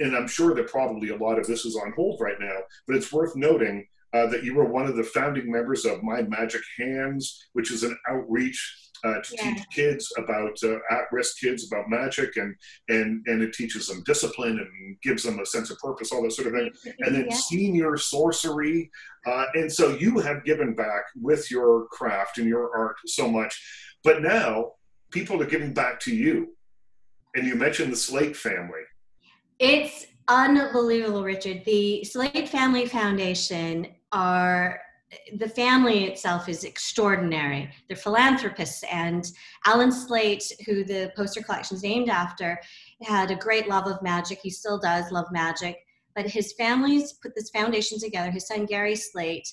and 0.00 0.16
I'm 0.16 0.26
sure 0.26 0.54
that 0.54 0.66
probably 0.66 1.10
a 1.10 1.16
lot 1.16 1.38
of 1.38 1.46
this 1.46 1.64
is 1.64 1.76
on 1.76 1.92
hold 1.92 2.20
right 2.20 2.38
now, 2.40 2.56
but 2.86 2.96
it's 2.96 3.12
worth 3.12 3.36
noting 3.36 3.86
uh, 4.14 4.26
that 4.26 4.44
you 4.44 4.54
were 4.54 4.64
one 4.64 4.86
of 4.86 4.96
the 4.96 5.02
founding 5.02 5.50
members 5.50 5.84
of 5.84 6.02
My 6.02 6.22
Magic 6.22 6.62
Hands, 6.78 7.46
which 7.52 7.72
is 7.72 7.82
an 7.82 7.96
outreach 8.08 8.90
uh, 9.04 9.20
to 9.20 9.34
yeah. 9.36 9.54
teach 9.54 9.64
kids 9.70 10.12
about 10.16 10.56
uh, 10.62 10.78
at-risk 10.90 11.38
kids 11.38 11.66
about 11.70 11.90
magic 11.90 12.38
and 12.38 12.54
and 12.88 13.22
and 13.26 13.42
it 13.42 13.52
teaches 13.52 13.86
them 13.86 14.02
discipline 14.06 14.58
and 14.58 14.96
gives 15.02 15.24
them 15.24 15.38
a 15.40 15.44
sense 15.44 15.70
of 15.70 15.78
purpose 15.78 16.10
all 16.10 16.22
that 16.22 16.32
sort 16.32 16.46
of 16.46 16.54
thing 16.54 16.70
and 17.00 17.14
then 17.14 17.26
yeah. 17.28 17.36
senior 17.36 17.98
sorcery 17.98 18.90
uh, 19.26 19.44
and 19.54 19.70
so 19.70 19.90
you 19.96 20.20
have 20.20 20.42
given 20.44 20.74
back 20.74 21.02
with 21.20 21.50
your 21.50 21.86
craft 21.88 22.38
and 22.38 22.48
your 22.48 22.74
art 22.74 22.96
so 23.04 23.28
much 23.28 23.62
but 24.04 24.22
now 24.22 24.72
people 25.10 25.42
are 25.42 25.46
giving 25.46 25.74
back 25.74 26.00
to 26.00 26.14
you 26.16 26.54
And 27.34 27.46
you 27.46 27.56
mentioned 27.56 27.92
the 27.92 27.96
Slaight 27.96 28.36
family. 28.36 28.82
It's 29.58 30.06
unbelievable, 30.28 31.24
Richard. 31.24 31.64
The 31.64 32.04
Slaight 32.04 32.48
Family 32.48 32.86
Foundation 32.86 33.88
are 34.14 34.80
the 35.36 35.48
family 35.48 36.04
itself 36.04 36.48
is 36.48 36.64
extraordinary. 36.64 37.70
They're 37.88 37.96
philanthropists, 37.96 38.82
and 38.90 39.24
Allan 39.66 39.92
Slaight, 39.92 40.44
who 40.66 40.84
the 40.84 41.12
poster 41.16 41.42
collection 41.42 41.76
is 41.76 41.82
named 41.82 42.08
after, 42.08 42.58
had 43.02 43.30
a 43.30 43.36
great 43.36 43.68
love 43.68 43.86
of 43.86 44.02
magic. 44.02 44.40
He 44.42 44.50
still 44.50 44.78
does 44.78 45.12
love 45.12 45.26
magic, 45.30 45.76
but 46.16 46.26
his 46.26 46.52
family's 46.54 47.12
put 47.12 47.34
this 47.34 47.50
foundation 47.50 47.98
together. 47.98 48.30
His 48.30 48.46
son 48.46 48.66
Gary 48.66 48.96
Slaight 48.96 49.46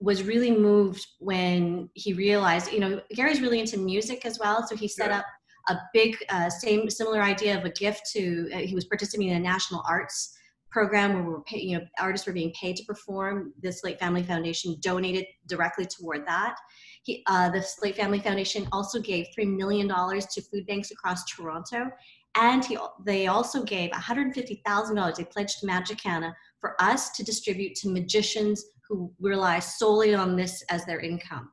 was 0.00 0.22
really 0.22 0.50
moved 0.50 1.06
when 1.18 1.90
he 1.94 2.12
realized, 2.14 2.72
you 2.72 2.80
know, 2.80 3.00
Gary's 3.14 3.42
really 3.42 3.60
into 3.60 3.78
music 3.78 4.24
as 4.24 4.38
well, 4.38 4.66
so 4.66 4.74
he 4.74 4.88
set 4.88 5.10
yeah. 5.10 5.18
up 5.18 5.26
a 5.68 5.76
big 5.92 6.16
uh, 6.30 6.48
same 6.48 6.88
similar 6.88 7.22
idea 7.22 7.56
of 7.56 7.64
a 7.64 7.70
gift 7.70 8.10
to 8.12 8.50
uh, 8.54 8.58
he 8.58 8.74
was 8.74 8.86
participating 8.86 9.30
in 9.30 9.36
a 9.36 9.40
national 9.40 9.84
arts 9.86 10.36
program 10.70 11.14
where 11.14 11.22
we 11.22 11.30
were 11.30 11.42
pay, 11.42 11.60
you 11.60 11.78
know 11.78 11.84
artists 11.98 12.26
were 12.26 12.32
being 12.32 12.52
paid 12.60 12.76
to 12.76 12.84
perform 12.84 13.52
the 13.62 13.72
Slaight 13.72 13.98
family 13.98 14.22
foundation 14.22 14.76
donated 14.80 15.24
directly 15.46 15.86
toward 15.86 16.26
that 16.26 16.56
he, 17.02 17.22
uh, 17.26 17.50
the 17.50 17.62
Slaight 17.62 17.96
family 17.96 18.20
foundation 18.20 18.68
also 18.72 19.00
gave 19.00 19.26
$3 19.38 19.56
million 19.56 19.88
to 19.88 20.42
food 20.42 20.66
banks 20.66 20.90
across 20.90 21.24
toronto 21.24 21.90
and 22.36 22.64
he, 22.64 22.78
they 23.04 23.26
also 23.26 23.62
gave 23.64 23.90
$150000 23.90 25.14
they 25.16 25.24
pledged 25.24 25.60
to 25.60 25.66
magicana 25.66 26.32
for 26.60 26.80
us 26.80 27.10
to 27.10 27.24
distribute 27.24 27.74
to 27.74 27.88
magicians 27.88 28.64
who 28.88 29.12
rely 29.20 29.58
solely 29.58 30.14
on 30.14 30.36
this 30.36 30.62
as 30.70 30.84
their 30.84 31.00
income 31.00 31.50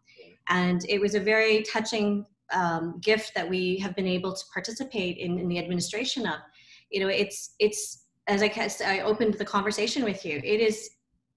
and 0.50 0.86
it 0.90 1.00
was 1.00 1.16
a 1.16 1.20
very 1.20 1.64
touching 1.64 2.26
um, 2.54 3.00
gift 3.02 3.34
that 3.36 3.48
we 3.48 3.78
have 3.80 3.96
been 3.96 4.08
able 4.08 4.34
to 4.34 4.44
participate 4.54 5.18
in, 5.18 5.40
in 5.40 5.48
the 5.48 5.60
administration 5.60 6.26
of. 6.26 6.40
You 6.90 7.02
know, 7.02 7.08
it's 7.08 7.56
it's 7.60 8.07
as 8.28 8.44
I 8.44 8.52
I 8.86 9.02
opened 9.02 9.36
the 9.36 9.46
conversation 9.46 10.04
with 10.04 10.26
you. 10.26 10.42
It 10.44 10.62
is 10.62 10.92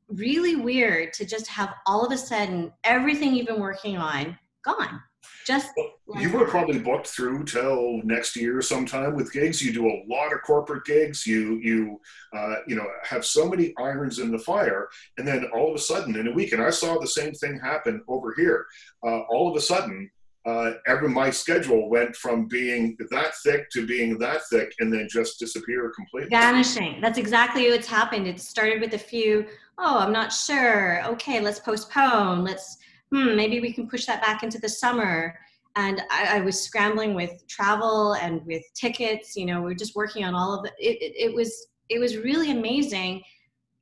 really 0.08 0.56
weird 0.56 1.12
to 1.14 1.24
just 1.24 1.46
have 1.46 1.74
all 1.86 2.04
of 2.04 2.12
a 2.12 2.18
sudden 2.18 2.72
everything 2.84 3.34
you've 3.34 3.46
been 3.46 3.60
working 3.60 3.96
on 3.96 4.36
gone. 4.64 5.00
Just 5.46 5.70
well, 5.76 6.22
you 6.22 6.30
were 6.30 6.46
probably 6.46 6.78
booked 6.78 7.06
through 7.06 7.44
till 7.44 8.00
next 8.04 8.36
year 8.36 8.60
sometime 8.60 9.14
with 9.14 9.32
gigs. 9.32 9.62
You 9.62 9.72
do 9.72 9.86
a 9.86 10.02
lot 10.08 10.32
of 10.32 10.42
corporate 10.42 10.84
gigs. 10.84 11.26
You 11.26 11.58
you 11.62 12.00
uh, 12.36 12.56
you 12.66 12.76
know 12.76 12.86
have 13.02 13.24
so 13.24 13.48
many 13.48 13.74
irons 13.78 14.18
in 14.18 14.30
the 14.30 14.38
fire, 14.38 14.88
and 15.18 15.26
then 15.26 15.46
all 15.54 15.70
of 15.70 15.74
a 15.74 15.78
sudden 15.78 16.16
in 16.16 16.28
a 16.28 16.32
week, 16.32 16.52
and 16.52 16.62
I 16.62 16.70
saw 16.70 16.98
the 16.98 17.06
same 17.06 17.32
thing 17.32 17.58
happen 17.58 18.02
over 18.06 18.34
here. 18.36 18.66
Uh, 19.04 19.20
all 19.30 19.48
of 19.48 19.56
a 19.56 19.60
sudden, 19.60 20.10
uh, 20.46 20.72
every 20.86 21.08
my 21.08 21.28
schedule 21.30 21.90
went 21.90 22.16
from 22.16 22.46
being 22.46 22.96
that 23.10 23.34
thick 23.44 23.68
to 23.70 23.86
being 23.86 24.18
that 24.18 24.40
thick 24.50 24.72
and 24.80 24.92
then 24.92 25.06
just 25.10 25.38
disappear 25.38 25.92
completely. 25.94 26.30
Vanishing. 26.30 27.00
That's 27.00 27.18
exactly 27.18 27.70
what's 27.70 27.86
happened. 27.86 28.26
It 28.26 28.40
started 28.40 28.80
with 28.80 28.94
a 28.94 28.98
few 28.98 29.46
oh 29.78 29.98
i'm 29.98 30.12
not 30.12 30.32
sure. 30.32 31.04
Okay 31.06 31.40
let's 31.40 31.58
postpone. 31.58 32.44
Let's 32.44 32.78
hmm 33.12 33.36
maybe 33.36 33.60
we 33.60 33.72
can 33.72 33.88
push 33.88 34.06
that 34.06 34.22
back 34.22 34.42
into 34.42 34.58
the 34.58 34.68
summer. 34.68 35.38
And 35.76 36.02
I, 36.10 36.38
I 36.38 36.40
was 36.40 36.60
scrambling 36.60 37.14
with 37.14 37.46
travel 37.46 38.14
and 38.14 38.44
with 38.46 38.62
tickets 38.74 39.36
you 39.36 39.44
know 39.44 39.60
we 39.60 39.72
are 39.72 39.76
just 39.76 39.94
working 39.94 40.24
on 40.24 40.34
all 40.34 40.58
of 40.58 40.64
it. 40.64 40.72
It, 40.78 41.02
it 41.02 41.28
it 41.28 41.34
was 41.34 41.66
it 41.90 41.98
was 41.98 42.16
really 42.16 42.50
amazing 42.50 43.22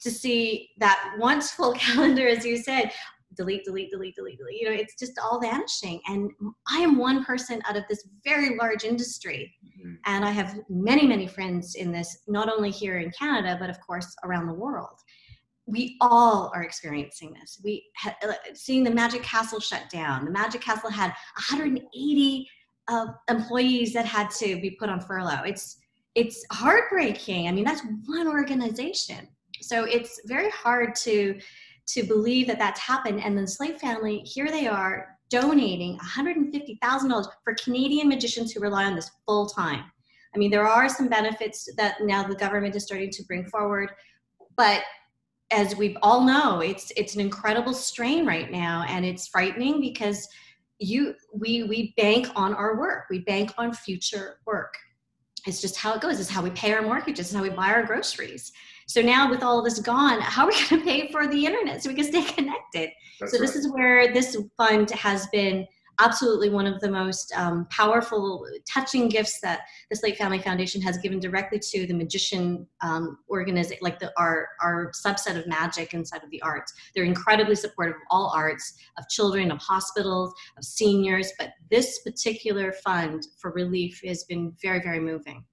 to 0.00 0.10
see 0.10 0.70
that 0.78 1.14
once 1.18 1.52
full 1.52 1.72
calendar 1.86 2.26
as 2.26 2.44
you 2.44 2.56
said 2.56 2.90
delete, 3.38 3.64
delete, 3.64 3.90
delete, 3.90 4.14
delete, 4.16 4.36
delete. 4.36 4.60
You 4.60 4.68
know, 4.68 4.74
it's 4.74 4.94
just 4.98 5.12
all 5.22 5.40
vanishing. 5.40 6.00
And 6.06 6.30
I 6.68 6.80
am 6.80 6.98
one 6.98 7.24
person 7.24 7.62
out 7.66 7.76
of 7.76 7.84
this 7.88 8.06
very 8.24 8.56
large 8.56 8.84
industry. 8.84 9.54
Mm-hmm. 9.64 9.94
And 10.04 10.24
I 10.24 10.30
have 10.30 10.58
many, 10.68 11.06
many 11.06 11.26
friends 11.26 11.76
in 11.76 11.92
this, 11.92 12.18
not 12.26 12.52
only 12.52 12.70
here 12.70 12.98
in 12.98 13.10
Canada, 13.12 13.56
but 13.58 13.70
of 13.70 13.80
course 13.80 14.14
around 14.24 14.48
the 14.48 14.54
world. 14.54 14.98
We 15.66 15.96
all 16.00 16.50
are 16.54 16.62
experiencing 16.62 17.34
this. 17.34 17.60
We 17.62 17.84
ha- 17.96 18.16
uh, 18.22 18.32
seeing 18.54 18.82
the 18.82 18.90
Magic 18.90 19.22
Castle 19.22 19.60
shut 19.60 19.88
down. 19.90 20.24
The 20.24 20.30
Magic 20.30 20.60
Castle 20.60 20.90
had 20.90 21.08
180 21.36 22.48
uh, 22.88 23.06
employees 23.30 23.92
that 23.92 24.06
had 24.06 24.30
to 24.30 24.60
be 24.60 24.72
put 24.72 24.88
on 24.88 25.00
furlough. 25.00 25.42
It's 25.44 25.78
it's 26.14 26.44
heartbreaking. 26.50 27.46
I 27.46 27.52
mean, 27.52 27.64
that's 27.64 27.82
one 28.06 28.26
organization. 28.26 29.28
So 29.60 29.84
it's 29.84 30.20
very 30.24 30.50
hard 30.50 30.96
to 30.96 31.38
to 31.88 32.02
believe 32.02 32.46
that 32.46 32.58
that's 32.58 32.80
happened. 32.80 33.22
And 33.22 33.36
the 33.36 33.46
Slaight 33.46 33.80
family, 33.80 34.18
here 34.20 34.50
they 34.50 34.66
are 34.66 35.18
donating 35.30 35.98
$150,000 35.98 37.26
for 37.44 37.54
Canadian 37.54 38.08
magicians 38.08 38.52
who 38.52 38.60
rely 38.60 38.84
on 38.84 38.94
this 38.94 39.10
full 39.26 39.46
time. 39.46 39.84
I 40.34 40.38
mean, 40.38 40.50
there 40.50 40.66
are 40.66 40.88
some 40.88 41.08
benefits 41.08 41.68
that 41.76 41.96
now 42.02 42.22
the 42.22 42.34
government 42.34 42.74
is 42.76 42.84
starting 42.84 43.10
to 43.10 43.24
bring 43.24 43.46
forward, 43.46 43.90
but 44.56 44.82
as 45.50 45.74
we 45.76 45.96
all 46.02 46.22
know, 46.22 46.60
it's 46.60 46.92
it's 46.96 47.14
an 47.14 47.20
incredible 47.20 47.72
strain 47.72 48.26
right 48.26 48.50
now, 48.50 48.84
and 48.88 49.04
it's 49.04 49.28
frightening 49.28 49.80
because 49.80 50.28
you 50.78 51.14
we 51.32 51.64
we 51.64 51.94
bank 51.96 52.28
on 52.36 52.54
our 52.54 52.78
work, 52.78 53.04
we 53.10 53.20
bank 53.20 53.52
on 53.56 53.72
future 53.72 54.40
work. 54.46 54.74
It's 55.46 55.60
just 55.60 55.76
how 55.76 55.94
it 55.94 56.02
goes. 56.02 56.20
It's 56.20 56.28
how 56.28 56.42
we 56.42 56.50
pay 56.50 56.72
our 56.72 56.82
mortgages. 56.82 57.28
It's 57.28 57.34
how 57.34 57.42
we 57.42 57.50
buy 57.50 57.68
our 57.68 57.84
groceries. 57.84 58.52
So 58.88 59.02
now 59.02 59.28
with 59.28 59.42
all 59.42 59.62
this 59.62 59.78
gone, 59.78 60.20
how 60.20 60.44
are 60.44 60.48
we 60.48 60.54
going 60.68 60.82
to 60.82 60.86
pay 60.86 61.12
for 61.12 61.26
the 61.26 61.44
internet 61.46 61.82
so 61.82 61.90
we 61.90 61.94
can 61.94 62.04
stay 62.04 62.24
connected? 62.24 62.90
That's 63.20 63.32
so 63.32 63.38
this 63.38 63.50
right. 63.50 63.58
is 63.58 63.72
where 63.72 64.12
this 64.12 64.36
fund 64.56 64.90
has 64.90 65.26
been 65.28 65.66
absolutely 66.00 66.48
one 66.48 66.66
of 66.66 66.80
the 66.80 66.90
most 66.90 67.32
um, 67.36 67.66
powerful, 67.70 68.46
touching 68.72 69.08
gifts 69.08 69.40
that 69.40 69.62
the 69.90 69.96
Slaight 69.96 70.16
Family 70.16 70.38
Foundation 70.38 70.80
has 70.80 70.96
given 70.98 71.18
directly 71.18 71.58
to 71.58 71.86
the 71.86 71.92
magician 71.92 72.66
um, 72.80 73.18
organization, 73.28 73.78
like 73.82 73.98
the 73.98 74.12
our 74.16 74.48
our 74.62 74.92
subset 74.92 75.36
of 75.36 75.46
magic 75.46 75.94
inside 75.94 76.22
of 76.22 76.30
the 76.30 76.40
arts. 76.42 76.72
They're 76.94 77.04
incredibly 77.04 77.56
supportive 77.56 77.96
of 77.96 78.02
all 78.10 78.32
arts, 78.34 78.74
of 78.96 79.08
children, 79.08 79.50
of 79.50 79.58
hospitals, 79.58 80.32
of 80.56 80.64
seniors. 80.64 81.32
But 81.38 81.50
this 81.70 81.98
particular 82.00 82.72
fund 82.72 83.26
for 83.38 83.50
relief 83.50 84.00
has 84.06 84.24
been 84.24 84.54
very, 84.62 84.80
very 84.80 85.00
moving. 85.00 85.44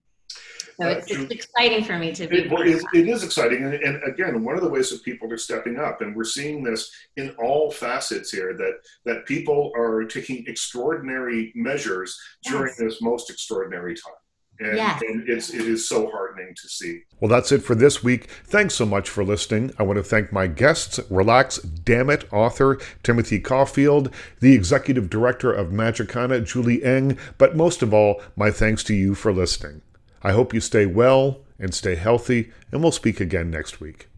So 0.80 0.86
uh, 0.86 0.90
it's, 0.90 1.12
it's, 1.12 1.32
exciting 1.32 1.86
for 1.86 1.98
me 1.98 2.12
to 2.14 2.28
be. 2.28 2.40
It, 2.40 2.52
it, 2.52 2.84
it 2.94 3.08
is 3.08 3.24
exciting, 3.24 3.64
and, 3.64 3.74
and, 3.76 4.04
again, 4.04 4.44
one 4.44 4.56
of 4.56 4.62
the 4.62 4.70
ways 4.70 4.90
that 4.90 5.04
people 5.04 5.32
are 5.32 5.38
stepping 5.38 5.80
up, 5.80 6.02
and 6.02 6.14
we're 6.16 6.26
seeing 6.26 6.64
this 6.64 6.92
in 7.16 7.30
all 7.42 7.72
facets 7.72 8.32
here, 8.32 8.54
that 8.58 8.74
that 9.06 9.26
people 9.26 9.72
are 9.78 10.04
taking 10.04 10.44
extraordinary 10.48 11.54
measures 11.56 12.20
during 12.44 12.74
yes. 12.78 12.78
this 12.78 13.02
most 13.02 13.30
extraordinary 13.30 13.96
time. 13.96 14.14
And, 14.60 14.78
yes. 14.78 15.02
and 15.02 15.28
it's 15.30 15.54
it 15.54 15.62
is 15.62 15.88
so 15.88 16.10
heartening 16.10 16.56
to 16.56 16.68
see. 16.70 17.02
Well, 17.20 17.30
that's 17.30 17.52
it 17.52 17.64
for 17.64 17.76
this 17.76 18.04
week. 18.04 18.26
Thanks 18.46 18.74
so 18.74 18.86
much 18.86 19.10
for 19.10 19.24
listening. 19.24 19.74
I 19.78 19.84
want 19.84 19.98
to 19.98 20.04
thank 20.04 20.32
my 20.32 20.48
guests, 20.48 21.00
Relax 21.10 21.58
Dammit 21.60 22.32
author 22.34 22.80
Timothy 23.04 23.40
Caulfield, 23.40 24.14
the 24.40 24.54
executive 24.54 25.10
director 25.10 25.52
of 25.54 25.68
Magicana, 25.68 26.46
Julie 26.46 26.84
Eng, 26.84 27.18
but 27.38 27.56
most 27.56 27.82
of 27.82 27.94
all, 27.94 28.22
my 28.36 28.52
thanks 28.52 28.84
to 28.86 28.94
you 28.94 29.14
for 29.14 29.34
listening. 29.34 29.82
I 30.26 30.32
hope 30.32 30.56
you 30.56 30.60
stay 30.60 30.88
well 30.88 31.42
and 31.60 31.72
stay 31.72 31.94
healthy, 31.94 32.52
and 32.72 32.82
we'll 32.82 32.92
speak 32.92 33.20
again 33.22 33.52
next 33.52 33.80
week. 33.80 34.10